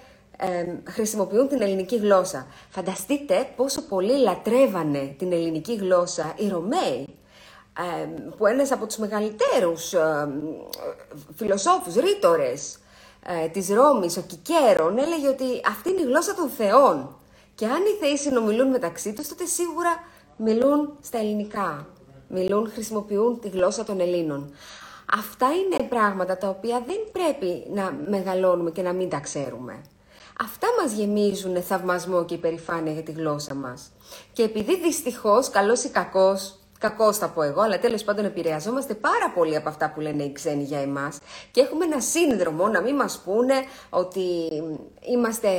χρησιμοποιούν 0.90 1.48
την 1.48 1.62
ελληνική 1.62 1.96
γλώσσα. 1.96 2.48
Φανταστείτε 2.70 3.48
πόσο 3.56 3.82
πολύ 3.82 4.18
λατρεύανε 4.18 5.16
την 5.18 5.32
ελληνική 5.32 5.76
γλώσσα 5.76 6.34
οι 6.38 6.48
Ρωμαίοι, 6.48 7.08
που 8.38 8.46
ένας 8.46 8.72
από 8.72 8.86
τους 8.86 8.98
μεγαλύτερους 8.98 9.94
ε, 9.94 10.30
φιλοσόφους, 11.36 11.96
ρήτορες 11.96 12.78
ε, 13.26 13.48
της 13.48 13.70
Ρώμης, 13.70 14.18
ο 14.18 14.22
Κικέρον, 14.22 14.98
έλεγε 14.98 15.28
ότι 15.28 15.62
αυτή 15.68 15.90
είναι 15.90 16.02
η 16.02 16.06
γλώσσα 16.06 16.34
των 16.34 16.50
θεών. 16.50 17.18
Και 17.56 17.66
αν 17.66 17.82
οι 17.82 18.06
θεοί 18.06 18.18
συνομιλούν 18.18 18.68
μεταξύ 18.68 19.14
τους, 19.14 19.28
τότε 19.28 19.46
σίγουρα 19.46 19.90
μιλούν 20.38 20.98
στα 21.02 21.18
ελληνικά. 21.18 21.88
Μιλούν, 22.28 22.72
χρησιμοποιούν 22.72 23.40
τη 23.40 23.50
γλώσσα 23.50 23.84
των 23.84 24.00
Ελλήνων. 24.00 24.54
Αυτά 25.20 25.48
είναι 25.54 25.84
πράγματα 25.90 26.38
τα 26.38 26.50
οποία 26.50 26.84
δεν 26.88 26.98
πρέπει 27.12 27.64
να 27.74 27.96
μεγαλώνουμε 28.08 28.72
και 28.72 28.82
να 28.82 28.94
μην 28.94 29.10
τα 29.10 29.20
ξέρουμε. 29.20 29.82
Αυτά 30.40 30.68
μας 30.82 30.92
γεμίζουν 30.92 31.64
θαυμασμό 31.64 32.26
και 32.26 32.34
υπερηφάνεια 32.34 32.94
για 32.94 33.04
τη 33.04 33.12
γλώσσα 33.12 33.54
μας. 33.54 33.92
Και 34.34 34.44
επειδή 34.44 34.82
δυστυχώς, 34.82 35.50
καλός 35.50 35.84
ή 35.84 35.90
κακός, 35.90 36.60
κακός 36.80 37.18
θα 37.18 37.30
πω 37.30 37.42
εγώ, 37.42 37.62
αλλά 37.62 37.80
τέλος 37.80 38.04
πάντων 38.04 38.26
επηρεαζόμαστε 38.26 38.94
πάρα 38.94 39.32
πολύ 39.36 39.56
από 39.56 39.70
αυτά 39.70 39.92
που 39.92 40.00
λένε 40.00 40.24
οι 40.24 40.32
ξένοι 40.32 40.64
για 40.64 40.80
εμάς 40.80 41.20
και 41.52 41.62
έχουμε 41.62 41.86
ένα 41.86 42.00
σύνδρομο 42.00 42.68
να 42.68 42.82
μην 42.82 42.96
μας 42.96 43.22
πούνε 43.26 43.54
ότι 43.90 44.22
είμαστε, 45.02 45.50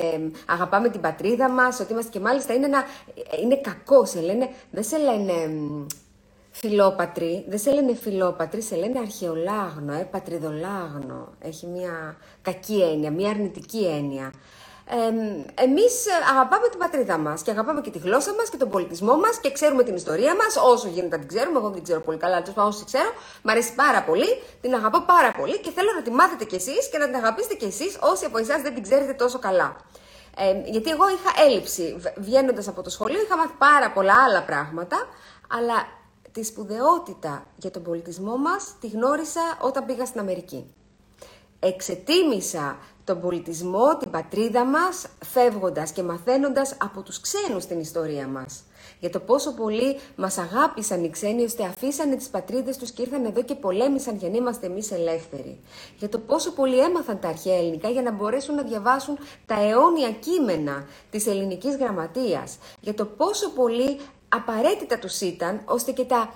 αγαπάμε 0.46 0.88
την 0.88 1.00
πατρίδα 1.00 1.48
μας, 1.48 1.80
ότι 1.80 1.92
είμαστε 1.92 2.10
και 2.10 2.20
μάλιστα 2.20 2.54
είναι, 2.54 2.66
ένα, 2.66 2.84
είναι 3.42 3.56
κακός, 3.56 4.10
σε 4.10 4.20
λένε, 4.20 4.48
δεν 4.70 4.84
σε 4.84 4.98
λένε 4.98 5.32
φιλόπατροι, 6.50 7.44
δεν 7.48 7.58
σε 7.58 7.70
λένε 7.70 7.94
φιλόπατροι, 7.94 8.62
σε 8.62 8.76
λένε 8.76 8.98
αρχαιολάγνο, 8.98 9.92
ε, 9.92 10.08
πατριδολάγνο. 10.10 11.32
Έχει 11.38 11.66
μια 11.66 12.16
κακή 12.42 12.82
έννοια, 12.82 13.10
μια 13.10 13.30
αρνητική 13.30 13.84
έννοια. 13.86 14.32
Ε, 14.88 14.96
εμείς 15.62 15.94
αγαπάμε 16.30 16.68
την 16.68 16.78
πατρίδα 16.78 17.18
μας 17.18 17.42
και 17.42 17.50
αγαπάμε 17.50 17.80
και 17.80 17.90
τη 17.90 17.98
γλώσσα 17.98 18.34
μας 18.34 18.48
και 18.50 18.56
τον 18.56 18.70
πολιτισμό 18.70 19.16
μας 19.16 19.38
και 19.40 19.52
ξέρουμε 19.52 19.82
την 19.82 19.94
ιστορία 19.94 20.34
μας 20.34 20.56
όσο 20.56 20.88
γίνεται 20.88 21.16
να 21.16 21.18
την 21.18 21.28
ξέρουμε. 21.28 21.58
Εγώ 21.58 21.66
δεν 21.66 21.74
την 21.74 21.82
ξέρω 21.82 22.00
πολύ 22.00 22.18
καλά, 22.18 22.36
αλλά 22.36 22.64
όσο 22.66 22.84
ξέρω, 22.84 23.10
μου 23.42 23.50
αρέσει 23.50 23.74
πάρα 23.74 24.02
πολύ, 24.02 24.42
την 24.60 24.74
αγαπώ 24.74 25.00
πάρα 25.00 25.32
πολύ 25.32 25.60
και 25.60 25.70
θέλω 25.70 25.90
να 25.96 26.02
τη 26.02 26.10
μάθετε 26.10 26.44
κι 26.44 26.54
εσείς 26.54 26.88
και 26.90 26.98
να 26.98 27.06
την 27.06 27.14
αγαπήσετε 27.14 27.54
κι 27.54 27.64
εσείς 27.64 27.98
όσοι 28.00 28.24
από 28.24 28.38
εσάς 28.38 28.62
δεν 28.62 28.74
την 28.74 28.82
ξέρετε 28.82 29.12
τόσο 29.12 29.38
καλά. 29.38 29.76
Ε, 30.38 30.70
γιατί 30.70 30.90
εγώ 30.90 31.04
είχα 31.08 31.44
έλλειψη. 31.46 31.96
Βγαίνοντας 32.16 32.68
από 32.68 32.82
το 32.82 32.90
σχολείο, 32.90 33.20
είχα 33.22 33.36
μάθει 33.36 33.54
πάρα 33.58 33.90
πολλά 33.90 34.14
άλλα 34.26 34.42
πράγματα, 34.42 34.96
αλλά 35.48 35.74
τη 36.32 36.44
σπουδαιότητα 36.44 37.46
για 37.56 37.70
τον 37.70 37.82
πολιτισμό 37.82 38.36
μας 38.36 38.74
τη 38.80 38.88
γνώρισα 38.88 39.40
όταν 39.60 39.84
πήγα 39.84 40.06
στην 40.06 40.20
Αμερική. 40.20 40.74
Εξετίμησα 41.60 42.78
τον 43.06 43.20
πολιτισμό, 43.20 43.96
την 43.96 44.10
πατρίδα 44.10 44.64
μας, 44.64 45.06
φεύγοντας 45.24 45.90
και 45.90 46.02
μαθαίνοντας 46.02 46.76
από 46.80 47.02
τους 47.02 47.20
ξένους 47.20 47.64
την 47.66 47.80
ιστορία 47.80 48.26
μας. 48.26 48.62
Για 49.00 49.10
το 49.10 49.20
πόσο 49.20 49.52
πολύ 49.54 49.98
μας 50.16 50.38
αγάπησαν 50.38 51.04
οι 51.04 51.10
ξένοι, 51.10 51.44
ώστε 51.44 51.64
αφήσανε 51.64 52.16
τις 52.16 52.28
πατρίδες 52.28 52.76
τους 52.76 52.90
και 52.90 53.02
ήρθαν 53.02 53.24
εδώ 53.24 53.42
και 53.42 53.54
πολέμησαν 53.54 54.16
για 54.16 54.28
να 54.28 54.36
είμαστε 54.36 54.66
εμείς 54.66 54.90
ελεύθεροι. 54.90 55.60
Για 55.98 56.08
το 56.08 56.18
πόσο 56.18 56.52
πολύ 56.52 56.78
έμαθαν 56.78 57.20
τα 57.20 57.28
αρχαία 57.28 57.56
ελληνικά 57.56 57.88
για 57.88 58.02
να 58.02 58.10
μπορέσουν 58.10 58.54
να 58.54 58.62
διαβάσουν 58.62 59.18
τα 59.46 59.60
αιώνια 59.60 60.10
κείμενα 60.10 60.86
της 61.10 61.26
ελληνικής 61.26 61.76
γραμματείας. 61.76 62.58
Για 62.80 62.94
το 62.94 63.04
πόσο 63.04 63.50
πολύ 63.50 64.00
απαραίτητα 64.28 64.98
τους 64.98 65.20
ήταν, 65.20 65.60
ώστε 65.64 65.92
και 65.92 66.04
τα 66.04 66.32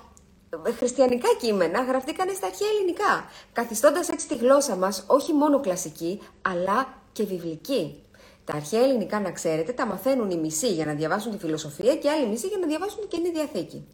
χριστιανικά 0.76 1.28
κείμενα 1.40 1.82
γραφτήκαν 1.82 2.34
στα 2.34 2.46
αρχαία 2.46 2.68
ελληνικά, 2.68 3.24
καθιστώντας 3.52 4.08
έτσι 4.08 4.28
τη 4.28 4.34
γλώσσα 4.36 4.76
μας 4.76 5.04
όχι 5.06 5.32
μόνο 5.32 5.60
κλασική, 5.60 6.20
αλλά 6.42 6.94
και 7.12 7.24
βιβλική. 7.24 8.02
Τα 8.44 8.56
αρχαία 8.56 8.82
ελληνικά, 8.82 9.20
να 9.20 9.32
ξέρετε, 9.32 9.72
τα 9.72 9.86
μαθαίνουν 9.86 10.30
οι 10.30 10.36
μισοί 10.36 10.72
για 10.72 10.86
να 10.86 10.92
διαβάσουν 10.92 11.32
τη 11.32 11.38
φιλοσοφία 11.38 11.96
και 11.96 12.10
άλλοι 12.10 12.26
μισοί 12.26 12.46
για 12.46 12.58
να 12.58 12.66
διαβάσουν 12.66 13.00
την 13.00 13.08
Καινή 13.08 13.30
Διαθήκη. 13.30 13.86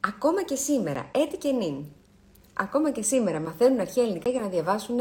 Ακόμα 0.00 0.42
και 0.42 0.54
σήμερα, 0.54 1.10
έτη 1.14 1.36
και 1.36 1.50
νυν, 1.50 1.84
ακόμα 2.54 2.90
και 2.90 3.02
σήμερα 3.02 3.40
μαθαίνουν 3.40 3.80
αρχαία 3.80 4.04
ελληνικά 4.04 4.30
για 4.30 4.40
να 4.40 4.46
διαβάσουν 4.46 4.96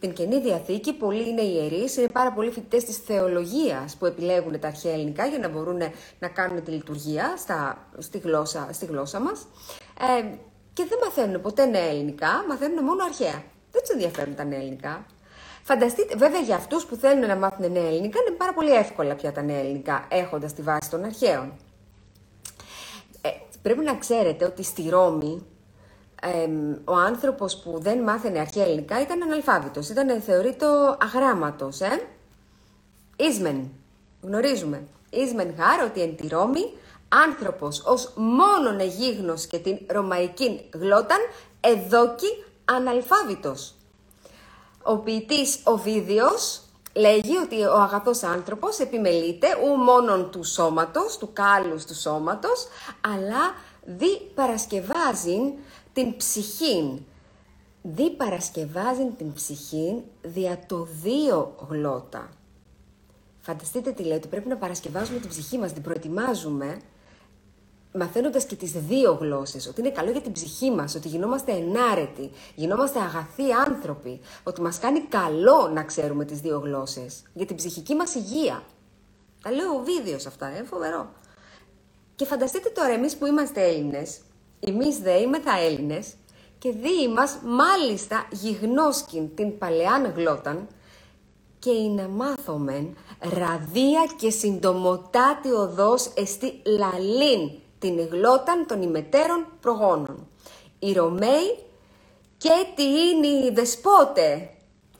την 0.00 0.12
Καινή 0.12 0.40
Διαθήκη. 0.40 0.92
Πολλοί 0.92 1.28
είναι 1.28 1.42
ιερείς, 1.42 1.96
είναι 1.96 2.08
πάρα 2.08 2.32
πολλοί 2.32 2.50
φοιτητές 2.50 2.84
της 2.84 2.96
θεολογίας 2.96 3.96
που 3.96 4.06
επιλέγουν 4.06 4.60
τα 4.60 4.68
αρχαία 4.68 4.92
ελληνικά 4.92 5.26
για 5.26 5.38
να 5.38 5.48
μπορούν 5.48 5.78
να 6.18 6.28
κάνουν 6.28 6.64
τη 6.64 6.70
λειτουργία 6.70 7.34
στα, 7.36 7.88
στη, 7.98 8.18
γλώσσα, 8.18 8.68
στη 8.72 8.86
γλώσσα 8.86 9.20
μας. 9.20 9.46
Ε, 10.00 10.24
και 10.72 10.84
δεν 10.88 10.98
μαθαίνουν 11.04 11.40
ποτέ 11.40 11.66
νέα 11.66 11.88
ελληνικά, 11.88 12.44
μαθαίνουν 12.48 12.84
μόνο 12.84 13.04
αρχαία. 13.04 13.42
Δεν 13.70 13.82
τους 13.82 13.90
ενδιαφέρουν 13.90 14.34
τα 14.34 14.44
νέα 14.44 14.58
ελληνικά. 14.58 15.06
Φανταστείτε, 15.62 16.16
βέβαια 16.16 16.40
για 16.40 16.56
αυτούς 16.56 16.84
που 16.86 16.94
θέλουν 16.94 17.26
να 17.26 17.36
μάθουν 17.36 17.72
νέα 17.72 17.86
ελληνικά 17.86 18.18
είναι 18.20 18.36
πάρα 18.36 18.52
πολύ 18.52 18.72
εύκολα 18.72 19.14
πια 19.14 19.32
τα 19.32 19.42
νέα 19.42 19.58
ελληνικά, 19.58 20.06
έχοντας 20.08 20.52
τη 20.54 20.62
βάση 20.62 20.90
των 20.90 21.04
αρχαίων. 21.04 21.52
Ε, 23.20 23.28
πρέπει 23.62 23.84
να 23.84 23.96
ξέρετε 23.96 24.44
ότι 24.44 24.62
στη 24.62 24.88
Ρώμη 24.88 25.46
ο 26.84 26.94
άνθρωπος 26.94 27.56
που 27.56 27.78
δεν 27.80 27.98
μάθαινε 28.02 28.38
αρχαία 28.38 28.64
ελληνικά 28.64 29.00
ήταν 29.00 29.22
αναλφάβητος, 29.22 29.88
ήταν 29.88 30.20
θεωρείται 30.20 30.66
αγράμματος, 31.02 31.80
ε; 31.80 32.06
Ίσμεν, 33.16 33.70
γνωρίζουμε. 34.22 34.82
Ίσμεν 35.10 35.54
γάρ 35.58 35.82
ότι 35.82 36.00
εν 36.00 36.16
τη 36.16 36.28
Ρώμη 36.28 36.72
άνθρωπος 37.08 37.82
ως 37.86 38.12
μόνον 38.16 38.80
εγίγνος 38.80 39.46
και 39.46 39.58
την 39.58 39.78
ρωμαϊκή 39.86 40.68
γλώταν 40.74 41.18
εδόκι 41.60 42.44
αναλφάβητος. 42.64 43.74
Ο 44.82 44.96
ποιητής 44.96 45.60
Οβίδιος 45.64 46.60
λέγει 46.94 47.36
ότι 47.36 47.64
ο 47.64 47.80
αγαθός 47.80 48.22
άνθρωπος 48.22 48.78
επιμελείται 48.78 49.46
ου 49.64 49.76
μόνον 49.76 50.30
του 50.30 50.44
σώματος, 50.44 51.18
του 51.18 51.30
κάλους 51.32 51.84
του 51.84 51.94
σώματος, 51.94 52.66
αλλά 53.00 53.54
δι 53.84 54.30
παρασκευάζει 54.34 55.38
την 55.96 56.16
ψυχήν. 56.16 56.98
Δι 57.82 58.10
παρασκευάζει 58.10 59.10
την 59.16 59.32
ψυχήν 59.32 60.02
δια 60.22 60.58
το 60.66 60.88
δύο 61.02 61.54
γλώτα. 61.68 62.30
Φανταστείτε 63.40 63.92
τι 63.92 64.02
λέει, 64.02 64.16
ότι 64.16 64.28
πρέπει 64.28 64.48
να 64.48 64.56
παρασκευάζουμε 64.56 65.18
την 65.18 65.28
ψυχή 65.28 65.58
μας, 65.58 65.72
την 65.72 65.82
προετοιμάζουμε, 65.82 66.80
μαθαίνοντας 67.94 68.44
και 68.44 68.56
τις 68.56 68.72
δύο 68.72 69.12
γλώσσες, 69.12 69.66
ότι 69.66 69.80
είναι 69.80 69.90
καλό 69.90 70.10
για 70.10 70.20
την 70.20 70.32
ψυχή 70.32 70.70
μας, 70.70 70.94
ότι 70.94 71.08
γινόμαστε 71.08 71.52
ενάρετοι, 71.52 72.30
γινόμαστε 72.54 73.00
αγαθοί 73.00 73.52
άνθρωποι, 73.66 74.20
ότι 74.42 74.60
μας 74.60 74.78
κάνει 74.78 75.00
καλό 75.00 75.70
να 75.74 75.84
ξέρουμε 75.84 76.24
τις 76.24 76.40
δύο 76.40 76.58
γλώσσες, 76.58 77.22
για 77.34 77.46
την 77.46 77.56
ψυχική 77.56 77.94
μας 77.94 78.14
υγεία. 78.14 78.62
Τα 79.42 79.50
λέω 79.50 79.70
ο 79.74 79.82
Βίδιος 79.84 80.26
αυτά, 80.26 80.46
ε, 80.46 80.62
φοβερό. 80.62 81.12
Και 82.14 82.24
φανταστείτε 82.24 82.68
τώρα 82.68 82.92
εμείς 82.92 83.16
που 83.16 83.26
είμαστε 83.26 83.62
Έλληνες, 83.62 84.20
εμείς 84.60 84.98
δε 84.98 85.16
είμεθα 85.20 85.58
Έλληνες, 85.58 86.14
και 86.58 86.70
δει 86.70 87.08
μας 87.08 87.38
μάλιστα 87.44 88.28
γιγνώσκην 88.30 89.34
την 89.34 89.58
παλαιάν 89.58 90.12
γλώταν, 90.16 90.68
και 91.58 91.70
είναι 91.70 92.08
μάθομεν 92.08 92.96
ραδία 93.20 94.06
και 94.18 94.30
συντομοτάτη 94.30 95.50
οδός 95.50 96.10
εστί 96.16 96.62
λαλήν 96.64 97.50
την 97.78 98.08
γλώταν 98.08 98.66
των 98.66 98.82
ημετέρων 98.82 99.46
προγόνων. 99.60 100.28
Οι 100.78 100.92
Ρωμαίοι 100.92 101.58
και 102.36 102.66
τι 102.74 102.82
είναι 102.82 103.26
οι 103.26 103.50
δεσπότε 103.54 104.50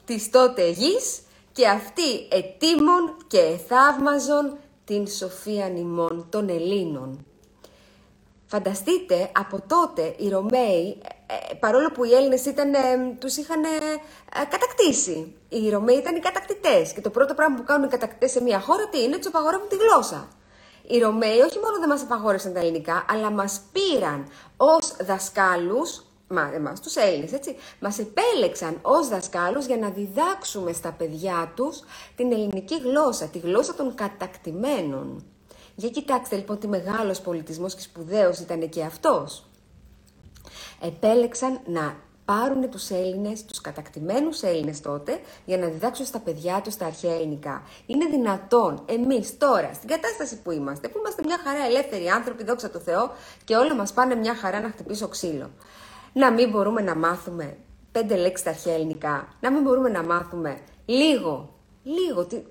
της 0.05 0.29
τότε 0.29 0.69
γης 0.69 1.21
και 1.51 1.67
αυτοί 1.67 2.27
ετήμων 2.31 3.17
και 3.27 3.39
εθαύμαζον 3.39 4.57
την 4.85 5.07
σοφία 5.07 5.69
νημών 5.69 6.27
των 6.29 6.49
Ελλήνων. 6.49 7.25
Φανταστείτε, 8.49 9.31
από 9.35 9.61
τότε 9.67 10.15
οι 10.17 10.29
Ρωμαίοι, 10.29 10.97
ε, 11.27 11.53
παρόλο 11.53 11.91
που 11.91 12.03
οι 12.03 12.13
Έλληνες 12.13 12.45
ήταν, 12.45 12.73
ε, 12.73 12.77
τους 13.19 13.37
είχαν 13.37 13.63
ε, 13.63 13.67
κατακτήσει. 14.49 15.35
Οι 15.49 15.69
Ρωμαίοι 15.69 15.95
ήταν 15.95 16.15
οι 16.15 16.19
κατακτητές 16.19 16.93
και 16.93 17.01
το 17.01 17.09
πρώτο 17.09 17.33
πράγμα 17.33 17.55
που 17.55 17.63
κάνουν 17.63 17.87
οι 17.87 17.89
κατακτητές 17.89 18.31
σε 18.31 18.41
μια 18.41 18.59
χώρα 18.59 18.87
τι 18.87 19.03
είναι, 19.03 19.17
τους 19.17 19.27
απαγορεύουν 19.27 19.67
τη 19.67 19.75
γλώσσα. 19.75 20.27
Οι 20.87 20.99
Ρωμαίοι 20.99 21.39
όχι 21.39 21.59
μόνο 21.59 21.79
δεν 21.79 21.89
μας 21.89 22.01
απαγόρευσαν 22.01 22.53
τα 22.53 22.59
ελληνικά, 22.59 23.05
αλλά 23.09 23.31
μας 23.31 23.61
πήραν 23.71 24.27
ως 24.57 24.95
δασκάλους 25.01 26.01
μα, 26.27 26.51
εμάς 26.53 26.81
τους 26.81 26.95
Έλληνες, 26.95 27.33
έτσι, 27.33 27.55
μας 27.79 27.99
επέλεξαν 27.99 28.79
ως 28.81 29.07
δασκάλους 29.07 29.65
για 29.65 29.77
να 29.77 29.89
διδάξουμε 29.89 30.73
στα 30.73 30.91
παιδιά 30.91 31.51
τους 31.55 31.79
την 32.15 32.31
ελληνική 32.31 32.77
γλώσσα, 32.77 33.25
τη 33.25 33.39
γλώσσα 33.39 33.75
των 33.75 33.95
κατακτημένων. 33.95 35.25
Για 35.79 35.89
κοιτάξτε 35.89 36.35
λοιπόν 36.35 36.59
τι 36.59 36.67
μεγάλος 36.67 37.21
πολιτισμός 37.21 37.75
και 37.75 37.81
σπουδαίος 37.81 38.39
ήταν 38.39 38.69
και 38.69 38.83
αυτός. 38.83 39.45
Επέλεξαν 40.81 41.59
να 41.65 41.95
πάρουν 42.25 42.69
τους 42.69 42.89
Έλληνες, 42.89 43.45
τους 43.45 43.61
κατακτημένους 43.61 44.41
Έλληνες 44.41 44.81
τότε, 44.81 45.19
για 45.45 45.57
να 45.57 45.67
διδάξουν 45.67 46.05
στα 46.05 46.19
παιδιά 46.19 46.61
τους 46.63 46.75
τα 46.75 46.85
αρχαία 46.85 47.13
ελληνικά. 47.13 47.63
Είναι 47.85 48.05
δυνατόν 48.05 48.83
εμείς 48.85 49.37
τώρα, 49.37 49.73
στην 49.73 49.89
κατάσταση 49.89 50.41
που 50.41 50.51
είμαστε, 50.51 50.87
που 50.87 50.97
είμαστε 50.97 51.21
μια 51.25 51.37
χαρά 51.43 51.65
ελεύθεροι 51.65 52.07
άνθρωποι, 52.07 52.43
δόξα 52.43 52.69
τω 52.69 52.79
Θεώ, 52.79 53.11
και 53.43 53.55
όλα 53.55 53.75
μας 53.75 53.93
πάνε 53.93 54.15
μια 54.15 54.35
χαρά 54.35 54.61
να 54.61 54.69
χτυπήσω 54.69 55.07
ξύλο 55.07 55.49
να 56.17 56.31
μην 56.31 56.49
μπορούμε 56.49 56.81
να 56.81 56.95
μάθουμε 56.95 57.57
πέντε 57.91 58.15
λέξεις 58.15 58.39
στα 58.39 58.49
αρχαία 58.49 58.73
ελληνικά, 58.73 59.27
να 59.39 59.51
μην 59.51 59.61
μπορούμε 59.61 59.89
να 59.89 60.03
μάθουμε 60.03 60.57
λίγο, 60.85 61.53
λίγο, 61.83 62.25
τι, 62.25 62.41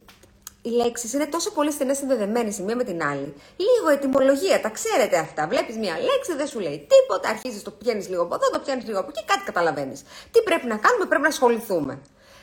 οι 0.66 0.70
λέξεις 0.70 1.12
είναι 1.12 1.26
τόσο 1.26 1.50
πολύ 1.50 1.70
στενές 1.72 1.96
συνδεδεμένε 1.96 2.54
η 2.58 2.62
μία 2.62 2.76
με 2.76 2.84
την 2.84 3.02
άλλη. 3.02 3.34
Λίγο 3.56 3.88
ετοιμολογία, 3.92 4.60
τα 4.60 4.68
ξέρετε 4.68 5.18
αυτά. 5.18 5.46
Βλέπεις 5.48 5.76
μία 5.76 5.94
λέξη, 6.08 6.34
δεν 6.36 6.46
σου 6.46 6.60
λέει 6.60 6.86
τίποτα, 6.92 7.28
αρχίζεις 7.28 7.62
το 7.62 7.70
πιάνει 7.70 8.04
λίγο 8.04 8.22
από 8.22 8.34
εδώ, 8.34 8.50
το 8.50 8.58
πιάνει 8.58 8.82
λίγο 8.82 8.98
από 8.98 9.08
εκεί, 9.08 9.24
κάτι 9.24 9.44
καταλαβαίνεις. 9.44 10.02
Τι 10.30 10.42
πρέπει 10.42 10.66
να 10.66 10.76
κάνουμε, 10.76 11.04
πρέπει 11.06 11.22
να 11.22 11.28
ασχοληθούμε. 11.28 11.98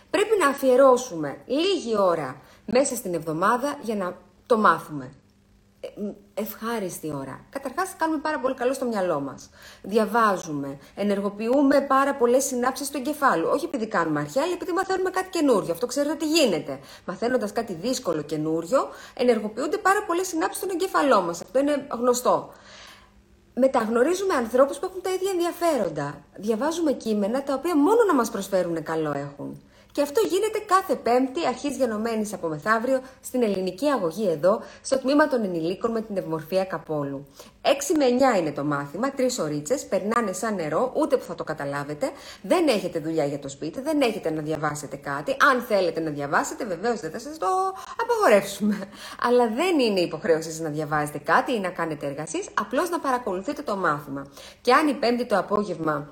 Πρέπει 0.10 0.38
να 0.40 0.48
αφιερώσουμε 0.48 1.38
λίγη 1.46 1.98
ώρα 1.98 2.42
μέσα 2.66 2.96
στην 2.96 3.14
εβδομάδα 3.14 3.78
για 3.82 3.96
να 3.96 4.18
το 4.46 4.58
μάθουμε 4.58 5.14
ευχάριστη 6.34 7.14
ώρα. 7.16 7.40
Καταρχάς, 7.50 7.96
κάνουμε 7.98 8.20
πάρα 8.20 8.40
πολύ 8.40 8.56
καλό 8.56 8.74
στο 8.74 8.86
μυαλό 8.86 9.20
μας. 9.20 9.50
Διαβάζουμε, 9.82 10.78
ενεργοποιούμε 10.96 11.82
πάρα 11.82 12.16
πολλές 12.16 12.44
συνάψεις 12.44 12.90
του 12.90 12.98
εγκεφάλου. 12.98 13.50
Όχι 13.54 13.66
επειδή 13.66 13.88
κάνουμε 13.88 14.20
αρχαία, 14.20 14.44
αλλά 14.44 14.54
επειδή 14.54 14.72
μαθαίνουμε 14.72 15.10
κάτι 15.10 15.30
καινούριο. 15.30 15.72
Αυτό 15.72 15.86
ξέρετε 15.86 16.16
τι 16.16 16.28
γίνεται. 16.28 16.80
Μαθαίνοντας 17.06 17.52
κάτι 17.52 17.74
δύσκολο 17.74 18.22
καινούριο, 18.22 18.90
ενεργοποιούνται 19.14 19.78
πάρα 19.78 20.04
πολλές 20.04 20.28
συνάψεις 20.28 20.58
στον 20.58 20.70
εγκεφαλό 20.70 21.22
μας. 21.22 21.42
Αυτό 21.42 21.60
είναι 21.60 21.88
γνωστό. 21.92 22.54
Μεταγνωρίζουμε 23.56 24.34
ανθρώπους 24.34 24.78
που 24.78 24.86
έχουν 24.90 25.02
τα 25.02 25.10
ίδια 25.14 25.32
ενδιαφέροντα. 25.32 26.24
Διαβάζουμε 26.36 26.92
κείμενα 26.92 27.44
τα 27.44 27.54
οποία 27.54 27.76
μόνο 27.78 28.04
να 28.08 28.14
μας 28.14 28.30
προσφέρουν 28.30 28.84
καλό 28.84 29.12
έχουν. 29.16 29.62
Και 29.94 30.02
αυτό 30.02 30.22
γίνεται 30.28 30.60
κάθε 30.66 30.96
Πέμπτη, 30.96 31.48
αρχής 31.48 31.76
γενομένης 31.78 32.34
από 32.34 32.48
μεθαύριο, 32.48 33.02
στην 33.22 33.44
ελληνική 33.44 33.88
αγωγή 33.88 34.30
εδώ, 34.30 34.62
στο 34.82 34.98
τμήμα 35.00 35.28
των 35.28 35.44
ενηλίκων 35.44 35.92
με 35.92 36.02
την 36.02 36.18
ευμορφία 36.18 36.66
Καπόλου. 36.66 37.28
6 37.62 37.68
με 37.98 38.06
9 38.36 38.40
είναι 38.40 38.52
το 38.52 38.64
μάθημα, 38.64 39.12
τρεις 39.12 39.40
ωρίτσε, 39.40 39.76
περνάνε 39.90 40.32
σαν 40.34 40.56
νερό, 40.56 40.92
ούτε 40.96 41.18
που 41.18 41.24
θα 41.24 41.36
το 41.36 41.44
καταλάβετε. 41.44 42.12
Δεν 42.42 42.68
έχετε 42.68 43.00
δουλειά 43.00 43.26
για 43.26 43.40
το 43.40 43.50
σπίτι, 43.50 43.82
δεν 43.82 44.02
έχετε 44.02 44.30
να 44.30 44.42
διαβάσετε 44.42 44.96
κάτι. 44.96 45.36
Αν 45.52 45.62
θέλετε 45.62 46.00
να 46.00 46.10
διαβάσετε, 46.10 46.66
βεβαίως 46.66 47.00
δεν 47.00 47.12
θα 47.12 47.20
σας 47.20 47.38
το 47.38 47.48
απαγορεύσουμε. 48.02 48.78
Αλλά 49.28 49.48
δεν 49.48 49.80
είναι 49.80 50.00
υποχρέωση 50.00 50.62
να 50.62 50.70
διαβάζετε 50.70 51.18
κάτι 51.18 51.54
ή 51.54 51.60
να 51.60 51.70
κάνετε 51.70 52.06
εργασίες, 52.06 52.50
απλώς 52.54 52.90
να 52.90 53.00
παρακολουθείτε 53.00 53.62
το 53.62 53.76
μάθημα. 53.76 54.26
Και 54.62 54.74
αν 54.74 54.88
η 54.88 54.94
Πέμπτη 54.94 55.26
το 55.26 55.38
απόγευμα 55.38 56.10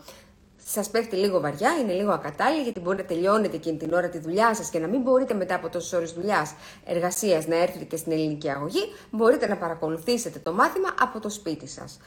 σας 0.72 0.90
πέφτει 0.90 1.16
λίγο 1.16 1.40
βαριά, 1.40 1.72
είναι 1.82 1.94
λίγο 1.94 2.12
ακατάλληλη, 2.12 2.64
γιατί 2.64 2.80
μπορεί 2.80 2.98
να 2.98 3.04
τελειώνετε 3.04 3.56
εκείνη 3.56 3.78
την 3.78 3.94
ώρα 3.94 4.10
τη 4.10 4.20
δουλειά 4.20 4.56
σας 4.56 4.70
και 4.70 4.80
να 4.80 4.88
μην 4.88 5.02
μπορείτε 5.02 5.34
μετά 5.34 5.56
από 5.56 5.70
τόσες 5.70 5.94
ώρες 5.94 6.12
δουλειάς, 6.12 6.54
εργασίας 6.86 7.48
να 7.48 7.56
έρθετε 7.56 7.84
και 7.84 7.98
στην 7.98 8.12
ελληνική 8.12 8.50
αγωγή, 8.50 8.84
μπορείτε 9.10 9.48
να 9.48 9.58
παρακολουθήσετε 9.58 10.40
το 10.40 10.54
μάθημα 10.54 10.90
από 11.00 11.20
το 11.20 11.30
σπίτι 11.30 11.68
σας. 11.68 12.00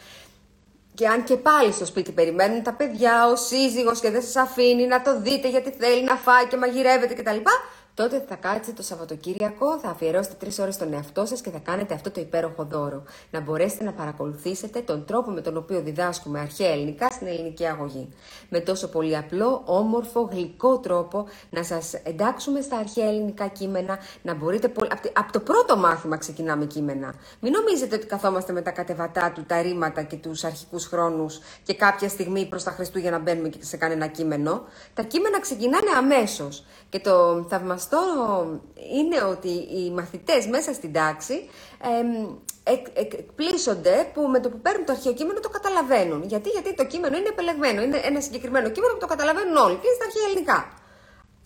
Και 0.94 1.08
αν 1.08 1.24
και 1.24 1.36
πάλι 1.36 1.72
στο 1.72 1.86
σπίτι 1.86 2.12
περιμένουν 2.12 2.62
τα 2.62 2.72
παιδιά, 2.72 3.28
ο 3.28 3.36
σύζυγος 3.36 4.00
και 4.00 4.10
δεν 4.10 4.22
σας 4.22 4.36
αφήνει 4.36 4.86
να 4.86 5.02
το 5.02 5.20
δείτε 5.20 5.48
γιατί 5.48 5.70
θέλει 5.70 6.04
να 6.04 6.16
φάει 6.16 6.46
και 6.46 6.56
μαγειρεύετε 6.56 7.14
κτλ 7.14 7.38
τότε 7.94 8.24
θα 8.28 8.34
κάτσετε 8.34 8.72
το 8.72 8.82
Σαββατοκύριακο, 8.82 9.78
θα 9.78 9.88
αφιερώσετε 9.88 10.34
τρεις 10.38 10.58
ώρες 10.58 10.74
στον 10.74 10.92
εαυτό 10.92 11.26
σας 11.26 11.40
και 11.40 11.50
θα 11.50 11.58
κάνετε 11.58 11.94
αυτό 11.94 12.10
το 12.10 12.20
υπέροχο 12.20 12.64
δώρο. 12.64 13.02
Να 13.30 13.40
μπορέσετε 13.40 13.84
να 13.84 13.92
παρακολουθήσετε 13.92 14.80
τον 14.80 15.04
τρόπο 15.04 15.30
με 15.30 15.40
τον 15.40 15.56
οποίο 15.56 15.80
διδάσκουμε 15.80 16.40
αρχαία 16.40 16.70
ελληνικά 16.70 17.10
στην 17.10 17.26
ελληνική 17.26 17.66
αγωγή. 17.66 18.08
Με 18.48 18.60
τόσο 18.60 18.88
πολύ 18.88 19.16
απλό, 19.16 19.62
όμορφο, 19.64 20.28
γλυκό 20.32 20.78
τρόπο 20.78 21.26
να 21.50 21.62
σας 21.62 21.94
εντάξουμε 21.94 22.60
στα 22.60 22.76
αρχαία 22.76 23.08
ελληνικά 23.08 23.46
κείμενα, 23.46 23.98
να 24.22 24.34
μπορείτε. 24.34 24.72
Από 25.12 25.32
το 25.32 25.40
πρώτο 25.40 25.76
μάθημα 25.76 26.16
ξεκινάμε 26.16 26.64
κείμενα. 26.64 27.14
Μην 27.40 27.52
νομίζετε 27.52 27.96
ότι 27.96 28.06
καθόμαστε 28.06 28.52
με 28.52 28.62
τα 28.62 28.70
κατεβατά 28.70 29.32
του, 29.34 29.44
τα 29.46 29.62
ρήματα 29.62 30.02
και 30.02 30.16
τους 30.16 30.44
αρχικούς 30.44 30.86
χρόνους 30.86 31.38
και 31.62 31.74
κάποια 31.74 32.08
στιγμή 32.08 32.46
προς 32.46 32.62
τα 32.62 32.70
Χριστούγεννα 32.70 33.18
μπαίνουμε 33.18 33.48
και 33.48 33.58
σε 33.60 33.76
κανένα 33.76 34.06
κείμενο. 34.06 34.62
Τα 34.94 35.02
κείμενα 35.02 35.40
ξεκινάνε 35.40 35.90
αμέσως. 35.96 36.64
Και 36.88 37.00
το 37.00 37.46
θαυμαστικό 37.48 37.83
αυτό 37.84 38.00
είναι 38.98 39.22
ότι 39.22 39.48
οι 39.48 39.90
μαθητές 39.90 40.46
μέσα 40.46 40.72
στην 40.72 40.92
τάξη 40.92 41.48
εκπλήσονται 42.94 44.10
που 44.14 44.20
με 44.22 44.40
το 44.40 44.48
που 44.50 44.60
παίρνουν 44.60 44.86
το 44.86 44.92
αρχαίο 44.92 45.12
κείμενο 45.12 45.40
το 45.40 45.48
καταλαβαίνουν. 45.48 46.22
Γιατί, 46.22 46.48
γιατί 46.48 46.74
το 46.74 46.84
κείμενο 46.84 47.16
είναι 47.16 47.28
επελεγμένο, 47.28 47.82
είναι 47.82 48.00
ένα 48.04 48.20
συγκεκριμένο 48.20 48.68
κείμενο 48.70 48.92
που 48.92 48.98
το 48.98 49.06
καταλαβαίνουν 49.06 49.56
όλοι 49.56 49.74
και 49.74 49.86
είναι 49.86 49.98
στα 49.98 50.04
αρχαία 50.04 50.26
ελληνικά. 50.28 50.58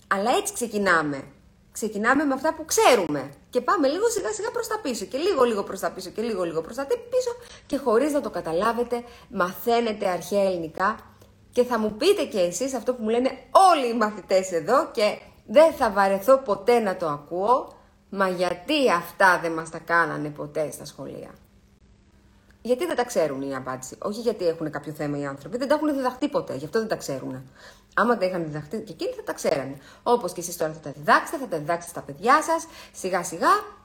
Αλλά 0.07 0.31
έτσι 0.39 0.53
ξεκινάμε. 0.53 1.23
Ξεκινάμε 1.71 2.23
με 2.23 2.33
αυτά 2.33 2.53
που 2.53 2.65
ξέρουμε 2.65 3.31
και 3.49 3.61
πάμε 3.61 3.87
λίγο 3.87 4.09
σιγά 4.09 4.31
σιγά 4.31 4.51
προς 4.51 4.67
τα 4.67 4.79
πίσω 4.81 5.05
και 5.05 5.17
λίγο 5.17 5.43
λίγο 5.43 5.63
προς 5.63 5.79
τα 5.79 5.91
πίσω 5.91 6.09
και 6.09 6.21
λίγο 6.21 6.43
λίγο 6.43 6.61
προς 6.61 6.75
τα 6.75 6.85
πίσω 6.85 7.31
και 7.65 7.77
χωρίς 7.77 8.11
να 8.11 8.21
το 8.21 8.29
καταλάβετε 8.29 9.03
μαθαίνετε 9.29 10.07
αρχαία 10.07 10.43
ελληνικά 10.43 11.09
και 11.51 11.63
θα 11.63 11.79
μου 11.79 11.91
πείτε 11.97 12.23
και 12.23 12.39
εσείς 12.39 12.73
αυτό 12.73 12.93
που 12.93 13.03
μου 13.03 13.09
λένε 13.09 13.31
όλοι 13.71 13.87
οι 13.87 13.93
μαθητές 13.93 14.51
εδώ 14.51 14.89
και 14.91 15.17
δεν 15.51 15.73
θα 15.73 15.91
βαρεθώ 15.91 16.37
ποτέ 16.37 16.79
να 16.79 16.95
το 16.95 17.07
ακούω, 17.07 17.73
μα 18.09 18.29
γιατί 18.29 18.91
αυτά 18.91 19.39
δεν 19.41 19.51
μας 19.51 19.69
τα 19.69 19.79
κάνανε 19.79 20.29
ποτέ 20.29 20.71
στα 20.71 20.85
σχολεία; 20.85 21.29
Γιατί 22.61 22.85
δεν 22.85 22.95
τα 22.95 23.03
ξέρουν 23.05 23.41
η 23.41 23.55
απάντηση; 23.55 23.95
Όχι 24.01 24.19
γιατί 24.21 24.47
έχουν 24.47 24.71
κάποιο 24.71 24.93
θέμα 24.93 25.17
οι 25.17 25.25
άνθρωποι. 25.25 25.57
Δεν 25.57 25.67
τα 25.67 25.75
έχουν 25.75 25.93
διδαχτεί 25.95 26.27
ποτέ, 26.29 26.55
γι' 26.55 26.65
αυτό 26.65 26.79
δεν 26.79 26.87
τα 26.87 26.95
ξέρουν. 26.95 27.43
Άμα 27.93 28.17
τα 28.17 28.25
είχαν 28.25 28.43
διδαχτεί 28.43 28.77
και 28.77 28.91
εκείνοι 28.91 29.11
θα 29.11 29.23
τα 29.23 29.33
ξέρανε. 29.33 29.77
Όπως 30.03 30.33
και 30.33 30.39
εσείς 30.39 30.57
τώρα 30.57 30.73
θα 30.73 30.79
τα 30.79 30.91
διδάξετε, 30.91 31.37
θα 31.37 31.47
τα 31.47 31.57
διδάξετε 31.57 31.91
στα 31.91 32.01
παιδιά 32.01 32.41
σας, 32.41 32.67
σιγά 32.91 33.23
σιγά. 33.23 33.77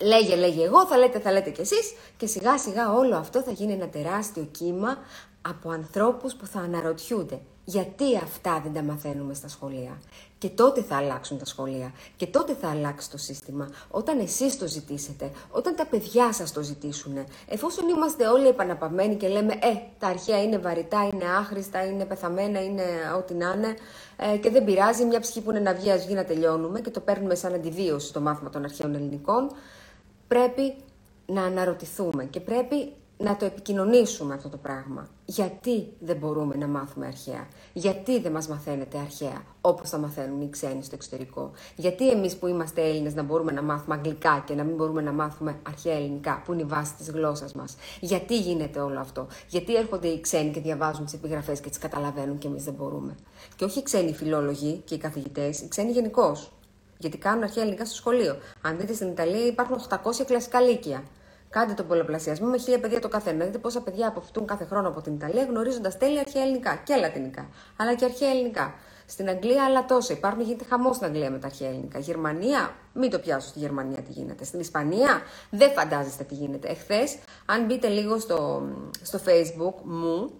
Λέγε, 0.00 0.36
λέγε 0.36 0.64
εγώ, 0.64 0.86
θα 0.86 0.96
λέτε, 0.96 1.18
θα 1.18 1.32
λέτε 1.32 1.50
κι 1.50 1.60
εσείς 1.60 1.94
και 2.16 2.26
σιγά 2.26 2.58
σιγά 2.58 2.92
όλο 2.92 3.16
αυτό 3.16 3.42
θα 3.42 3.50
γίνει 3.50 3.72
ένα 3.72 3.88
τεράστιο 3.88 4.42
κύμα 4.42 4.98
από 5.42 5.70
ανθρώπους 5.70 6.34
που 6.34 6.46
θα 6.46 6.60
αναρωτιούνται 6.60 7.40
γιατί 7.64 8.16
αυτά 8.16 8.60
δεν 8.62 8.72
τα 8.72 8.82
μαθαίνουμε 8.82 9.34
στα 9.34 9.48
σχολεία; 9.48 10.00
Και 10.38 10.48
τότε 10.48 10.82
θα 10.82 10.96
αλλάξουν 10.96 11.38
τα 11.38 11.44
σχολεία. 11.44 11.92
Και 12.16 12.26
τότε 12.26 12.54
θα 12.60 12.70
αλλάξει 12.70 13.10
το 13.10 13.18
σύστημα. 13.18 13.68
Όταν 13.90 14.18
εσείς 14.18 14.58
το 14.58 14.66
ζητήσετε, 14.66 15.30
όταν 15.50 15.76
τα 15.76 15.86
παιδιά 15.86 16.32
σας 16.32 16.52
το 16.52 16.62
ζητήσουν. 16.62 17.24
Εφόσον 17.48 17.88
είμαστε 17.88 18.26
όλοι 18.26 18.46
επαναπαυμένοι 18.46 19.16
και 19.16 19.28
λέμε 19.28 19.52
«Ε, 19.52 19.82
τα 19.98 20.06
αρχαία 20.06 20.42
είναι 20.42 20.58
βαρυτά, 20.58 21.08
είναι 21.12 21.24
άχρηστα, 21.24 21.86
είναι 21.86 22.04
πεθαμένα, 22.04 22.64
είναι 22.64 22.84
ό,τι 23.16 23.34
να 23.34 23.54
είναι» 23.56 23.76
ε, 24.16 24.36
και 24.36 24.50
δεν 24.50 24.64
πειράζει, 24.64 25.04
μια 25.04 25.20
ψυχή 25.20 25.40
που 25.40 25.50
είναι 25.50 25.60
να 25.60 25.74
βγει, 25.74 25.90
ας 25.90 26.04
βγει 26.04 26.14
να 26.14 26.24
τελειώνουμε 26.24 26.80
και 26.80 26.90
το 26.90 27.00
παίρνουμε 27.00 27.34
σαν 27.34 27.54
αντιβίωση 27.54 28.06
στο 28.06 28.20
μάθημα 28.20 28.50
των 28.50 28.64
αρχαίων 28.64 28.94
ελληνικών, 28.94 29.50
πρέπει 30.28 30.74
να 31.26 31.42
αναρωτηθούμε 31.42 32.24
και 32.24 32.40
πρέπει 32.40 32.92
να 33.18 33.36
το 33.36 33.44
επικοινωνήσουμε 33.44 34.34
αυτό 34.34 34.48
το 34.48 34.56
πράγμα. 34.56 35.08
Γιατί 35.24 35.92
δεν 36.00 36.16
μπορούμε 36.16 36.56
να 36.56 36.66
μάθουμε 36.66 37.06
αρχαία; 37.06 37.48
Γιατί 37.72 38.20
δεν 38.20 38.32
μας 38.32 38.48
μαθαίνετε 38.48 38.98
αρχαία, 38.98 39.42
όπως 39.60 39.90
θα 39.90 39.98
μαθαίνουν 39.98 40.40
οι 40.40 40.50
ξένοι 40.50 40.82
στο 40.84 40.94
εξωτερικό; 40.94 41.50
Γιατί 41.76 42.10
εμείς 42.10 42.36
που 42.36 42.46
είμαστε 42.46 42.82
Έλληνες 42.82 43.14
να 43.14 43.22
μπορούμε 43.22 43.52
να 43.52 43.62
μάθουμε 43.62 43.94
αγγλικά 43.94 44.42
και 44.46 44.54
να 44.54 44.64
μην 44.64 44.74
μπορούμε 44.74 45.02
να 45.02 45.12
μάθουμε 45.12 45.58
αρχαία 45.68 45.94
ελληνικά, 45.94 46.42
που 46.44 46.52
είναι 46.52 46.62
η 46.62 46.64
βάση 46.64 46.94
της 46.94 47.10
γλώσσας 47.10 47.52
μας; 47.52 47.76
Γιατί 48.00 48.38
γίνεται 48.38 48.80
όλο 48.80 49.00
αυτό; 49.00 49.26
Γιατί 49.48 49.76
έρχονται 49.76 50.08
οι 50.08 50.20
ξένοι 50.20 50.50
και 50.50 50.60
διαβάζουν 50.60 51.04
τις 51.04 51.14
επιγραφές 51.14 51.60
και 51.60 51.68
τις 51.68 51.78
καταλαβαίνουν 51.78 52.38
και 52.38 52.46
εμείς 52.46 52.64
δεν 52.64 52.74
μπορούμε; 52.74 53.14
Και 53.56 53.64
όχι 53.64 53.78
οι 53.78 53.82
ξένοι 53.82 54.14
φιλόλογοι 54.14 54.82
και 54.84 54.94
οι 54.94 54.98
καθηγητές, 54.98 55.60
οι 55.60 55.68
ξένοι 55.68 55.90
γενικώς. 55.90 56.52
Γιατί 57.00 57.18
κάνουν 57.18 57.42
αρχαία 57.42 57.62
ελληνικά 57.62 57.84
στο 57.84 57.94
σχολείο. 57.94 58.36
Αν 58.62 58.78
δείτε 58.78 58.92
στην 58.92 59.08
Ιταλία 59.08 59.46
υπάρχουν 59.46 59.76
800 59.88 60.24
κλασικά 60.26 60.60
λύκεια. 60.60 61.02
Κάντε 61.50 61.72
τον 61.72 61.86
πολλαπλασιασμό 61.86 62.46
με 62.46 62.58
χίλια 62.58 62.80
παιδιά 62.80 63.00
το 63.00 63.08
καθένα. 63.08 63.44
Δείτε 63.44 63.58
πόσα 63.58 63.80
παιδιά 63.80 64.08
αποφυτούν 64.08 64.46
κάθε 64.46 64.64
χρόνο 64.64 64.88
από 64.88 65.00
την 65.00 65.14
Ιταλία 65.14 65.44
γνωρίζοντας 65.44 65.98
τέλεια 65.98 66.20
αρχαία 66.20 66.42
ελληνικά 66.42 66.80
και 66.84 66.94
λατινικά, 66.94 67.48
αλλά 67.76 67.94
και 67.94 68.04
αρχαία 68.04 68.30
ελληνικά. 68.30 68.74
Στην 69.06 69.28
Αγγλία 69.28 69.64
άλλα 69.64 69.84
τόσα. 69.84 70.12
Υπάρχουν, 70.12 70.42
γίνεται 70.42 70.64
χαμό 70.64 70.92
στην 70.92 71.06
Αγγλία 71.06 71.30
με 71.30 71.38
τα 71.38 71.46
αρχαία 71.46 71.68
ελληνικά. 71.68 71.98
Γερμανία, 71.98 72.74
μην 72.92 73.10
το 73.10 73.18
πιάσω 73.18 73.48
στη 73.48 73.58
Γερμανία 73.58 74.02
τι 74.02 74.12
γίνεται. 74.12 74.44
Στην 74.44 74.60
Ισπανία, 74.60 75.22
δεν 75.50 75.70
φαντάζεστε 75.70 76.24
τι 76.24 76.34
γίνεται. 76.34 76.68
Εχθές, 76.68 77.18
αν 77.46 77.64
μπείτε 77.64 77.88
λίγο 77.88 78.18
στο, 78.18 78.62
στο 79.02 79.20
Facebook 79.26 79.74
μου, 79.82 80.30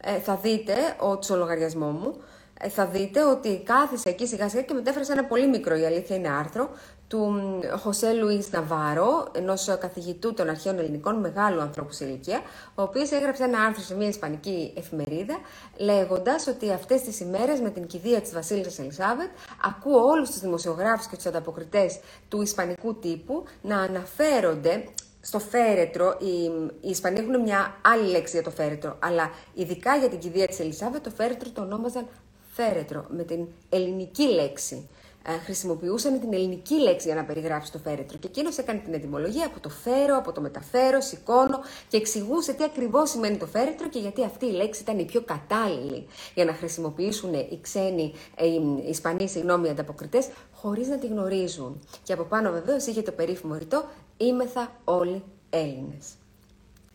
ε, 0.00 0.18
θα 0.18 0.36
δείτε, 0.36 0.74
ο, 1.00 1.22
στο 1.22 1.36
λογαριασμό 1.36 1.90
μου, 1.90 2.16
ε, 2.60 2.68
θα 2.68 2.86
δείτε 2.86 3.24
ότι 3.24 3.62
κάθισε 3.64 4.08
εκεί 4.08 4.26
σιγά 4.26 4.48
σιγά 4.48 4.62
και 4.62 4.74
μετέφρασε 4.74 5.12
ένα 5.12 5.24
πολύ 5.24 5.48
μικρό, 5.48 5.76
η 5.76 5.84
αλήθεια 5.84 6.16
είναι 6.16 6.28
άρθρο, 6.28 6.70
του 7.08 7.34
Χωσέ 7.78 8.12
Λουίς 8.12 8.50
Ναβάρο, 8.50 9.28
ενός 9.32 9.76
καθηγητού 9.80 10.34
των 10.34 10.48
αρχαίων 10.48 10.78
ελληνικών, 10.78 11.20
μεγάλου 11.20 11.60
ανθρώπου 11.60 11.92
σε 11.92 12.04
ηλικία, 12.04 12.40
ο 12.74 12.82
οποίος 12.82 13.10
έγραψε 13.10 13.44
ένα 13.44 13.60
άρθρο 13.60 13.82
σε 13.82 13.96
μια 13.96 14.08
ισπανική 14.08 14.72
εφημερίδα, 14.76 15.38
λέγοντας 15.76 16.46
ότι 16.46 16.70
αυτές 16.70 17.00
τις 17.02 17.20
ημέρες 17.20 17.60
με 17.60 17.70
την 17.70 17.86
κηδεία 17.86 18.20
της 18.20 18.32
Βασίλισσας 18.32 18.78
Ελισάβετ, 18.78 19.28
ακούω 19.64 20.00
όλους 20.00 20.30
τους 20.30 20.40
δημοσιογράφους 20.40 21.06
και 21.06 21.16
τους 21.16 21.26
ανταποκριτές 21.26 22.00
του 22.28 22.42
ισπανικού 22.42 22.94
τύπου 22.94 23.44
να 23.62 23.78
αναφέρονται 23.78 24.84
στο 25.20 25.38
φέρετρο, 25.38 26.16
οι, 26.20 26.44
οι 26.80 26.90
Ισπανοί 26.90 27.18
έχουν 27.20 27.40
μια 27.40 27.76
άλλη 27.82 28.08
λέξη 28.10 28.34
για 28.34 28.42
το 28.42 28.50
φέρετρο, 28.50 28.96
αλλά 28.98 29.30
ειδικά 29.54 29.96
για 29.96 30.08
την 30.08 30.18
κηδεία 30.18 30.46
της 30.46 30.60
Ελισάβετ, 30.60 31.02
το 31.02 31.10
φέρετρο 31.10 31.50
το 31.50 31.62
ονόμαζαν 31.62 32.06
φέρετρο, 32.52 33.04
με 33.08 33.22
την 33.22 33.46
ελληνική 33.68 34.22
λέξη. 34.22 34.88
Ε, 35.28 35.38
χρησιμοποιούσαν 35.38 36.20
την 36.20 36.32
ελληνική 36.32 36.74
λέξη 36.74 37.06
για 37.06 37.16
να 37.16 37.24
περιγράψει 37.24 37.72
το 37.72 37.78
φέρετρο. 37.78 38.18
Και 38.18 38.26
εκείνος 38.26 38.58
έκανε 38.58 38.78
την 38.78 38.94
ετοιμολογία 38.94 39.46
από 39.46 39.60
το 39.60 39.68
φέρω, 39.68 40.16
από 40.16 40.32
το 40.32 40.40
μεταφέρω, 40.40 41.00
σηκώνω 41.00 41.60
και 41.88 41.96
εξηγούσε 41.96 42.52
τι 42.52 42.64
ακριβώς 42.64 43.10
σημαίνει 43.10 43.36
το 43.36 43.46
φέρετρο 43.46 43.88
και 43.88 43.98
γιατί 43.98 44.24
αυτή 44.24 44.46
η 44.46 44.50
λέξη 44.50 44.82
ήταν 44.82 44.98
η 44.98 45.04
πιο 45.04 45.22
κατάλληλη 45.22 46.06
για 46.34 46.44
να 46.44 46.52
χρησιμοποιήσουν 46.52 47.34
οι 47.34 47.58
ξένοι, 47.62 48.12
ε, 48.34 48.46
οι 48.46 48.84
Ισπανοί, 48.88 49.28
συγγνώμη, 49.28 49.68
ανταποκριτές, 49.68 50.28
χωρίς 50.52 50.88
να 50.88 50.98
τη 50.98 51.06
γνωρίζουν. 51.06 51.80
Και 52.02 52.12
από 52.12 52.22
πάνω 52.22 52.50
βεβαίως 52.50 52.86
είχε 52.86 53.02
το 53.02 53.12
περίφημο 53.12 53.54
ρητό 53.54 53.84
Είμεθα 54.16 54.80
όλοι 54.84 55.22
Έλληνες. 55.50 56.06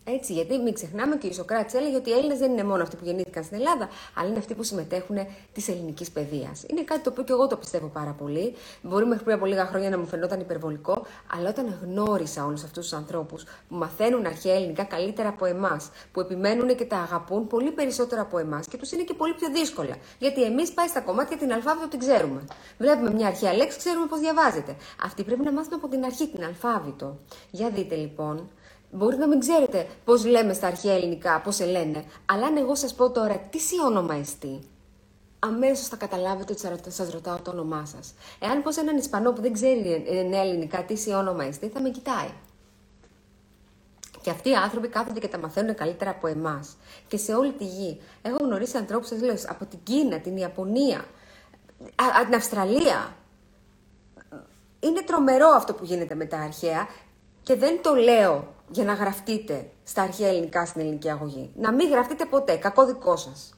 Έτσι, 0.03 0.33
γιατί 0.33 0.57
μην 0.57 0.73
ξεχνάμε 0.73 1.15
και 1.15 1.27
ο 1.27 1.29
Ισοκράτη 1.29 1.77
έλεγε 1.77 1.95
ότι 1.95 2.09
οι 2.09 2.13
Έλληνες 2.13 2.37
δεν 2.37 2.51
είναι 2.51 2.63
μόνο 2.63 2.83
αυτοί 2.83 2.95
που 2.95 3.05
γεννήθηκαν 3.05 3.43
στην 3.43 3.57
Ελλάδα, 3.57 3.89
αλλά 4.15 4.29
είναι 4.29 4.37
αυτοί 4.37 4.53
που 4.53 4.63
συμμετέχουν 4.63 5.17
της 5.53 5.67
ελληνικής 5.67 6.11
παιδείας. 6.11 6.63
Είναι 6.67 6.81
κάτι 6.81 7.01
το 7.01 7.09
οποίο 7.09 7.23
και 7.23 7.31
εγώ 7.31 7.47
το 7.47 7.57
πιστεύω 7.57 7.87
πάρα 7.87 8.11
πολύ. 8.11 8.55
Μπορεί 8.81 9.05
μέχρι 9.05 9.23
πριν 9.23 9.35
από 9.35 9.45
λίγα 9.45 9.65
χρόνια 9.65 9.89
να 9.89 9.97
μου 9.97 10.05
φαινόταν 10.05 10.39
υπερβολικό, 10.39 11.05
αλλά 11.35 11.49
όταν 11.49 11.79
γνώρισα 11.83 12.45
όλους 12.45 12.63
αυτούς 12.63 12.83
τους 12.83 12.93
ανθρώπους 12.93 13.43
που 13.43 13.75
μαθαίνουν 13.75 14.25
αρχαία 14.25 14.55
ελληνικά 14.55 14.83
καλύτερα 14.83 15.29
από 15.29 15.45
εμάς, 15.45 15.89
που 16.11 16.19
επιμένουν 16.19 16.75
και 16.75 16.85
τα 16.85 16.97
αγαπούν 16.97 17.47
πολύ 17.47 17.71
περισσότερο 17.71 18.21
από 18.21 18.37
εμάς 18.37 18.67
και 18.67 18.77
τους 18.77 18.91
είναι 18.91 19.03
και 19.03 19.13
πολύ 19.13 19.33
πιο 19.33 19.49
δύσκολα. 19.49 19.95
Γιατί 20.19 20.43
εμείς 20.43 20.71
πάει 20.71 20.87
στα 20.87 21.01
κομμάτια 21.01 21.37
την 21.37 21.53
αλφάβητο 21.53 21.87
την 21.87 21.99
ξέρουμε. 21.99 22.43
Βλέπουμε 22.77 23.11
μια 23.13 23.27
αρχαία 23.27 23.53
λέξη, 23.53 23.77
ξέρουμε 23.77 24.05
πώς 24.05 24.19
διαβάζεται. 24.19 24.75
Αυτή 25.03 25.23
πρέπει 25.23 25.43
να 25.43 25.51
μάθουμε 25.51 25.75
από 25.75 25.87
την 25.87 26.05
αρχή 26.05 26.27
την 26.27 26.43
αλφάβητο. 26.43 27.17
Για 27.51 27.69
δείτε 27.69 27.95
λοιπόν 27.95 28.49
Μπορεί 28.93 29.17
να 29.17 29.27
μην 29.27 29.39
ξέρετε 29.39 29.87
πώς 30.05 30.25
λέμε 30.25 30.53
στα 30.53 30.67
αρχαία 30.67 30.93
ελληνικά, 30.93 31.41
πώς 31.41 31.55
σε 31.55 31.65
λένε, 31.65 32.03
αλλά 32.25 32.45
αν 32.45 32.57
εγώ 32.57 32.75
σας 32.75 32.93
πω 32.93 33.11
τώρα 33.11 33.37
τι 33.37 33.59
σε 33.59 33.75
όνομα 33.85 34.15
εστί, 34.15 34.59
αμέσως 35.39 35.87
θα 35.87 35.95
καταλάβετε 35.95 36.55
ότι 36.73 36.91
σας 36.91 37.11
ρωτάω 37.11 37.37
το 37.41 37.51
όνομά 37.51 37.85
σας. 37.85 38.13
Εάν 38.39 38.61
πω 38.63 38.69
έναν 38.79 38.97
Ισπανό 38.97 39.31
που 39.31 39.41
δεν 39.41 39.53
ξέρει 39.53 40.05
νέα 40.29 40.41
ελληνικά 40.41 40.83
τι 40.83 40.97
σε 40.97 41.15
όνομα 41.15 41.43
εστί, 41.43 41.67
θα 41.67 41.81
με 41.81 41.89
κοιτάει. 41.89 42.29
Και 44.21 44.29
αυτοί 44.29 44.49
οι 44.49 44.55
άνθρωποι 44.55 44.87
κάθονται 44.87 45.19
και 45.19 45.27
τα 45.27 45.37
μαθαίνουν 45.37 45.75
καλύτερα 45.75 46.09
από 46.09 46.27
εμάς. 46.27 46.77
Και 47.07 47.17
σε 47.17 47.33
όλη 47.33 47.51
τη 47.51 47.63
γη. 47.63 48.01
Έχω 48.21 48.37
γνωρίσει 48.41 48.77
ανθρώπους, 48.77 49.07
σας 49.07 49.21
λέω, 49.21 49.35
από 49.47 49.65
την 49.65 49.79
Κίνα, 49.83 50.19
την 50.19 50.37
Ιαπωνία, 50.37 51.05
την 52.25 52.35
Αυστραλία. 52.35 53.15
Είναι 54.79 55.01
τρομερό 55.01 55.47
αυτό 55.47 55.73
που 55.73 55.83
γίνεται 55.83 56.15
με 56.15 56.25
τα 56.25 56.37
αρχαία 56.37 56.87
και 57.43 57.55
δεν 57.55 57.81
το 57.81 57.93
λέω 57.93 58.53
για 58.71 58.83
να 58.83 58.93
γραφτείτε 58.93 59.69
στα 59.83 60.01
αρχαία 60.01 60.27
ελληνικά 60.27 60.65
στην 60.65 60.81
ελληνική 60.81 61.09
αγωγή. 61.09 61.51
Να 61.55 61.73
μην 61.73 61.89
γραφτείτε 61.89 62.25
ποτέ, 62.25 62.55
κακό 62.55 62.85
δικό 62.85 63.15
σας. 63.15 63.53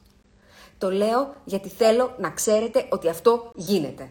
Το 0.78 0.90
λέω 0.90 1.34
γιατί 1.44 1.68
θέλω 1.68 2.14
να 2.18 2.30
ξέρετε 2.30 2.86
ότι 2.88 3.08
αυτό 3.08 3.50
γίνεται. 3.54 4.10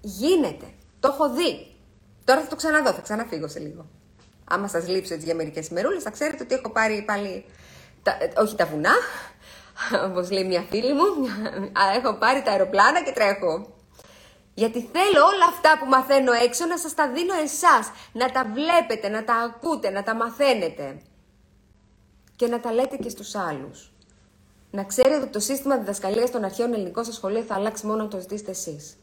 Γίνεται. 0.00 0.66
Το 1.00 1.08
έχω 1.12 1.30
δει. 1.30 1.66
Τώρα 2.24 2.40
θα 2.40 2.46
το 2.46 2.56
ξαναδώ, 2.56 2.92
θα 2.92 3.00
ξαναφύγω 3.00 3.48
σε 3.48 3.58
λίγο. 3.58 3.86
Άμα 4.44 4.68
σας 4.68 4.88
λείψω 4.88 5.14
έτσι 5.14 5.26
για 5.26 5.34
μερικές 5.34 5.68
ημερούλες, 5.68 6.02
θα 6.02 6.10
ξέρετε 6.10 6.42
ότι 6.42 6.54
έχω 6.54 6.70
πάρει 6.70 7.02
πάλι, 7.06 7.44
τα, 8.02 8.16
όχι 8.38 8.54
τα 8.56 8.66
βουνά, 8.66 8.94
όπως 10.10 10.30
λέει 10.30 10.44
μια 10.44 10.64
φίλη 10.70 10.92
μου, 10.92 11.04
έχω 11.98 12.14
πάρει 12.14 12.42
τα 12.42 12.50
αεροπλάνα 12.50 13.02
και 13.02 13.12
τρέχω. 13.12 13.74
Γιατί 14.54 14.80
θέλω 14.92 15.24
όλα 15.24 15.44
αυτά 15.48 15.78
που 15.78 15.86
μαθαίνω 15.86 16.32
έξω 16.32 16.66
να 16.66 16.78
σας 16.78 16.94
τα 16.94 17.08
δίνω 17.08 17.34
εσάς, 17.34 17.90
να 18.12 18.30
τα 18.30 18.44
βλέπετε, 18.44 19.08
να 19.08 19.24
τα 19.24 19.34
ακούτε, 19.34 19.90
να 19.90 20.02
τα 20.02 20.14
μαθαίνετε 20.14 21.02
και 22.36 22.46
να 22.46 22.60
τα 22.60 22.72
λέτε 22.72 22.96
και 22.96 23.08
στους 23.08 23.34
άλλους. 23.34 23.92
Να 24.70 24.84
ξέρετε 24.84 25.20
ότι 25.20 25.32
το 25.32 25.40
σύστημα 25.40 25.76
διδασκαλίας 25.78 26.30
των 26.30 26.44
αρχαίων 26.44 26.72
ελληνικών 26.72 27.04
στα 27.04 27.12
σχολεία 27.12 27.42
θα 27.42 27.54
αλλάξει 27.54 27.86
μόνο 27.86 28.02
αν 28.02 28.08
το 28.08 28.20
ζητήσετε 28.20 28.50
εσείς. 28.50 28.96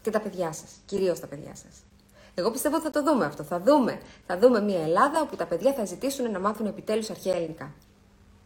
Και 0.00 0.10
τα 0.10 0.20
παιδιά 0.20 0.52
σας, 0.52 0.70
κυρίως 0.86 1.20
τα 1.20 1.26
παιδιά 1.26 1.54
σας. 1.54 1.84
Εγώ 2.34 2.50
πιστεύω 2.50 2.76
ότι 2.76 2.84
θα 2.84 2.90
το 2.90 3.02
δούμε 3.02 3.24
αυτό. 3.24 3.42
Θα 3.42 3.60
δούμε, 3.60 4.00
θα 4.26 4.38
δούμε 4.38 4.60
μια 4.60 4.82
Ελλάδα 4.82 5.20
όπου 5.20 5.36
τα 5.36 5.46
παιδιά 5.46 5.72
θα 5.72 5.84
ζητήσουν 5.84 6.30
να 6.30 6.38
μάθουν 6.38 6.66
επιτέλους 6.66 7.10
αρχαία 7.10 7.34
ελληνικά. 7.34 7.72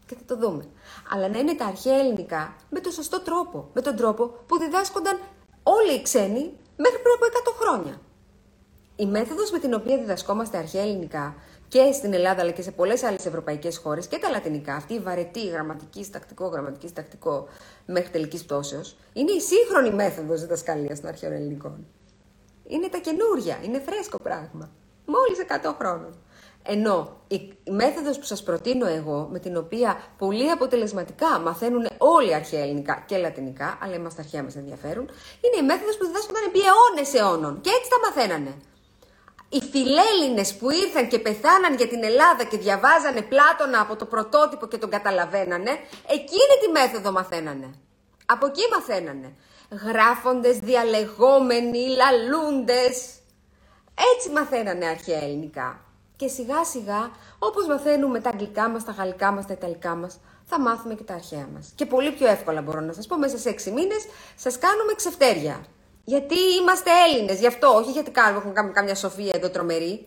Και 0.07 0.15
θα 0.15 0.25
το 0.27 0.37
δούμε. 0.37 0.65
Αλλά 1.13 1.29
να 1.29 1.39
είναι 1.39 1.55
τα 1.55 1.65
αρχαία 1.65 1.99
ελληνικά 1.99 2.55
με 2.71 2.81
τον 2.81 2.93
σωστό 2.93 3.21
τρόπο. 3.21 3.71
Με 3.75 3.81
τον 3.81 3.97
τρόπο 3.97 4.27
που 4.47 4.59
διδάσκονταν 4.59 5.19
όλοι 5.65 5.93
οι 5.93 6.03
ξένοι 6.03 6.53
μέχρι 6.77 6.99
πριν 7.03 7.15
από 7.15 7.27
100 7.51 7.55
χρόνια. 7.61 8.01
Η 8.97 9.07
μέθοδος 9.07 9.51
με 9.51 9.59
την 9.59 9.75
οποία 9.75 9.99
διδασκόμαστε 9.99 10.57
αρχαία 10.57 10.83
ελληνικά 10.83 11.35
και 11.69 11.93
στην 11.93 12.13
Ελλάδα 12.13 12.41
αλλά 12.41 12.51
και 12.51 12.63
σε 12.63 12.71
πολλές 12.71 13.03
άλλες 13.03 13.27
ευρωπαϊκές 13.27 13.77
χώρες 13.77 14.07
και 14.07 14.19
τα 14.19 14.31
λατινικά, 14.31 14.75
αυτή 14.75 14.95
η 14.95 14.99
βαρετή 14.99 15.47
γραμματικής, 15.47 16.07
στακτικό, 16.07 16.47
γραμματικής, 16.47 16.91
στακτικό 16.91 17.49
μέχρι 17.87 18.11
τελικής 18.11 18.45
πτώσεως, 18.45 18.97
είναι 19.13 19.33
η 19.33 19.41
σύγχρονη 19.41 19.91
μέθοδος 19.91 20.41
διδασκαλίας 20.41 21.01
των 21.01 21.09
αρχαίων 21.09 21.33
ελληνικών. 21.33 21.87
Είναι 22.67 22.89
τα 22.89 22.99
καινούρια, 22.99 23.59
είναι 23.65 23.79
φρέσκο 23.79 24.19
πράγμα. 24.23 24.71
Μόλις 25.07 25.39
100 25.39 25.75
χρόνων. 25.79 26.15
Ενώ 26.67 27.21
η 27.29 27.55
μέθοδος 27.71 28.19
που 28.19 28.25
σας 28.25 28.43
προτείνω 28.43 28.87
εγώ, 28.87 29.29
με 29.33 29.39
την 29.39 29.57
οποία 29.57 30.03
πολύ 30.19 30.51
αποτελεσματικά 30.51 31.39
μαθαίνουν 31.39 31.87
όλοι 31.99 32.31
οι 32.31 32.35
αρχαία 32.35 32.63
ελληνικά 32.63 33.05
και 33.07 33.17
λατινικά, 33.17 33.79
αλλά 33.83 33.95
είμαστε 33.95 34.23
αρχαία 34.23 34.43
μας 34.43 34.57
ενδιαφέρουν, 34.57 35.11
είναι 35.41 35.57
η 35.61 35.63
μέθοδος 35.63 35.97
που 35.97 36.07
διδάσκονταν 36.07 36.43
επί 36.47 36.59
αιώνες 36.59 37.15
αιώνων. 37.15 37.61
Και 37.61 37.71
έτσι 37.71 37.91
τα 37.91 37.99
μαθαίνανε. 38.05 38.55
Οι 39.49 39.61
φιλέλληνες 39.61 40.55
που 40.55 40.71
ήρθαν 40.71 41.09
και 41.09 41.19
πεθάναν 41.19 41.75
για 41.75 41.89
την 41.89 42.05
Ελλάδα 42.05 42.45
και 42.45 42.57
διαβάζανε 42.57 43.23
Πλάτωνα 43.23 43.81
από 43.81 43.97
το 43.97 44.05
πρωτότυπο 44.05 44.67
και 44.67 44.79
τον 44.79 44.91
καταλαβαίνανε, 44.91 45.71
εκείνη 46.07 46.55
τη 46.63 46.71
μέθοδο 46.73 47.13
μαθαίνανε. 47.13 47.75
Από 48.27 48.47
εκεί 48.47 48.63
μαθαίνανε. 48.73 49.37
Γράφοντες, 49.87 50.59
διαλεγόμενοι, 50.59 51.87
λαλούντες. 51.89 53.19
Έτσι 54.15 54.31
μαθαίνανε 54.31 54.87
αρχαία 54.87 55.23
ελληνικά. 55.23 55.84
Και 56.25 56.31
σιγά 56.31 56.65
σιγά, 56.65 57.11
όπως 57.39 57.67
μαθαίνουμε 57.67 58.21
τα 58.21 58.31
αγγλικά 58.31 58.69
μας, 58.69 58.85
τα 58.85 58.93
γαλλικά 58.93 59.33
μας, 59.33 59.47
τα 59.47 59.53
ιταλικά 59.53 59.95
μας, 59.95 60.19
θα 60.45 60.61
μάθουμε 60.61 60.95
και 60.95 61.03
τα 61.03 61.15
αρχαία 61.15 61.49
μας. 61.55 61.73
Και 61.75 61.87
πολύ 61.87 62.13
πιο 62.13 62.27
εύκολα 62.27 62.63
μπορώ 62.63 62.81
να 62.81 62.93
σας 62.93 63.07
πω, 63.07 63.19
μέσα 63.19 63.39
σε 63.39 63.49
έξι 63.49 63.71
μήνες 63.71 64.07
σας 64.37 64.59
κάνουμε 64.59 64.93
ξεφτέρια. 64.97 65.65
Γιατί 66.05 66.35
είμαστε 66.61 66.91
Έλληνες, 67.09 67.39
γι' 67.39 67.47
αυτό, 67.47 67.69
όχι 67.69 67.91
γιατί 67.91 68.11
κάνουμε, 68.11 68.49
έχουμε 68.51 68.73
κάμια 68.73 68.95
σοφία 68.95 69.31
εδώ 69.35 69.51
τρομερή. 69.51 70.07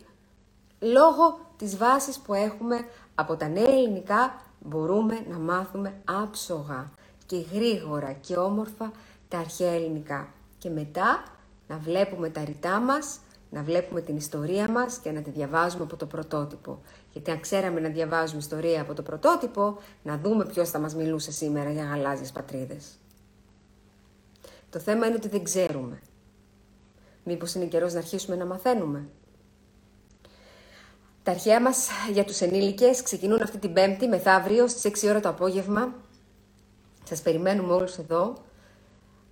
Λόγω 0.80 1.39
της 1.58 1.77
βάσης 1.77 2.19
που 2.19 2.34
έχουμε 2.34 2.88
από 3.15 3.36
τα 3.36 3.47
νέα 3.47 3.67
ελληνικά 3.67 4.41
μπορούμε 4.60 5.25
να 5.30 5.38
μάθουμε 5.38 6.01
άψογα 6.06 6.91
και 7.25 7.45
γρήγορα 7.53 8.12
και 8.12 8.36
όμορφα 8.36 8.91
τα 9.27 9.38
αρχαία 9.38 9.71
ελληνικά. 9.71 10.27
Και 10.58 10.69
μετά 10.69 11.23
να 11.67 11.77
βλέπουμε 11.77 12.30
τα 12.30 12.43
ρητά 12.43 12.80
μας 12.80 13.19
να 13.49 13.63
βλέπουμε 13.63 14.01
την 14.01 14.15
ιστορία 14.15 14.69
μας 14.71 14.97
και 14.97 15.12
να 15.12 15.21
τη 15.21 15.29
διαβάζουμε 15.29 15.83
από 15.83 15.95
το 15.95 16.05
πρωτότυπο. 16.05 16.81
Γιατί 17.12 17.31
αν 17.31 17.39
ξέραμε 17.39 17.79
να 17.79 17.89
διαβάζουμε 17.89 18.39
ιστορία 18.39 18.81
από 18.81 18.93
το 18.93 19.01
πρωτότυπο, 19.01 19.77
να 20.03 20.17
δούμε 20.17 20.45
ποιος 20.45 20.69
θα 20.69 20.79
μας 20.79 20.95
μιλούσε 20.95 21.31
σήμερα 21.31 21.71
για 21.71 21.83
γαλάζιες 21.83 22.31
πατρίδες. 22.31 22.99
Το 24.69 24.79
θέμα 24.79 25.05
είναι 25.05 25.15
ότι 25.15 25.27
δεν 25.27 25.43
ξέρουμε. 25.43 26.01
Μήπως 27.23 27.53
είναι 27.53 27.65
καιρός 27.65 27.93
να 27.93 27.99
αρχίσουμε 27.99 28.36
να 28.36 28.45
μαθαίνουμε. 28.45 29.10
Τα 31.23 31.31
αρχαία 31.31 31.62
μας 31.62 31.88
για 32.12 32.25
τους 32.25 32.41
ενήλικες 32.41 33.01
ξεκινούν 33.01 33.41
αυτή 33.41 33.57
την 33.57 33.73
Πέμπτη 33.73 34.07
μεθαύριο 34.07 34.67
στις 34.67 34.83
6 34.83 35.10
ώρα 35.10 35.19
το 35.19 35.29
απόγευμα. 35.29 35.93
Σας 37.03 37.21
περιμένουμε 37.21 37.73
όλους 37.73 37.97
εδώ. 37.97 38.33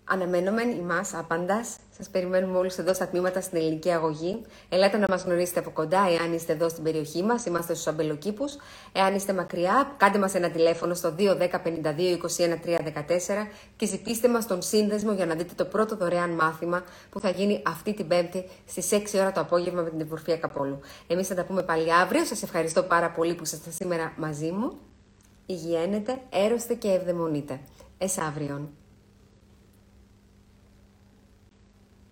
Αναμένομεν 0.07 0.69
ημάς 0.69 1.13
άπαντας. 1.13 1.75
Σας 1.97 2.09
περιμένουμε 2.09 2.57
όλους 2.57 2.77
εδώ 2.77 2.93
στα 2.93 3.07
τμήματα 3.07 3.41
στην 3.41 3.57
ελληνική 3.57 3.91
αγωγή. 3.91 4.41
Ελάτε 4.69 4.97
να 4.97 5.05
μας 5.09 5.23
γνωρίσετε 5.23 5.59
από 5.59 5.69
κοντά, 5.69 6.07
εάν 6.19 6.33
είστε 6.33 6.53
εδώ 6.53 6.69
στην 6.69 6.83
περιοχή 6.83 7.23
μας. 7.23 7.45
Είμαστε 7.45 7.73
στους 7.73 7.87
αμπελοκήπους. 7.87 8.55
Εάν 8.91 9.15
είστε 9.15 9.33
μακριά, 9.33 9.93
κάντε 9.97 10.17
μας 10.17 10.33
ένα 10.33 10.49
τηλέφωνο 10.49 10.93
στο 10.93 11.11
210 11.11 11.59
52 11.59 12.11
21 12.11 12.59
314 12.59 13.47
και 13.75 13.85
ζητήστε 13.85 14.27
μας 14.27 14.47
τον 14.47 14.61
σύνδεσμο 14.61 15.11
για 15.13 15.25
να 15.25 15.35
δείτε 15.35 15.53
το 15.55 15.65
πρώτο 15.65 15.95
δωρεάν 15.95 16.29
μάθημα 16.29 16.83
που 17.09 17.19
θα 17.19 17.29
γίνει 17.29 17.61
αυτή 17.65 17.93
την 17.93 18.07
Πέμπτη 18.07 18.49
στις 18.65 18.89
6 18.91 19.19
ώρα 19.19 19.31
το 19.31 19.39
απόγευμα 19.39 19.81
με 19.81 19.89
την 19.89 20.01
Ευρωπαϊκή 20.01 20.41
Καπόλου. 20.41 20.79
Εμείς 21.07 21.27
θα 21.27 21.35
τα 21.35 21.43
πούμε 21.43 21.63
πάλι 21.63 21.93
αύριο. 21.93 22.25
Σας 22.25 22.43
ευχαριστώ 22.43 22.83
πάρα 22.83 23.11
πολύ 23.11 23.35
που 23.35 23.43
είστε 23.43 23.71
σήμερα 23.71 24.13
μαζί 24.17 24.51
μου. 24.51 24.77
Υγιένετε, 25.45 26.21
έρωστε 26.29 26.73
και 26.73 26.91
ευδαιμονείτε. 26.91 27.59
Εσάβριον. 27.97 28.69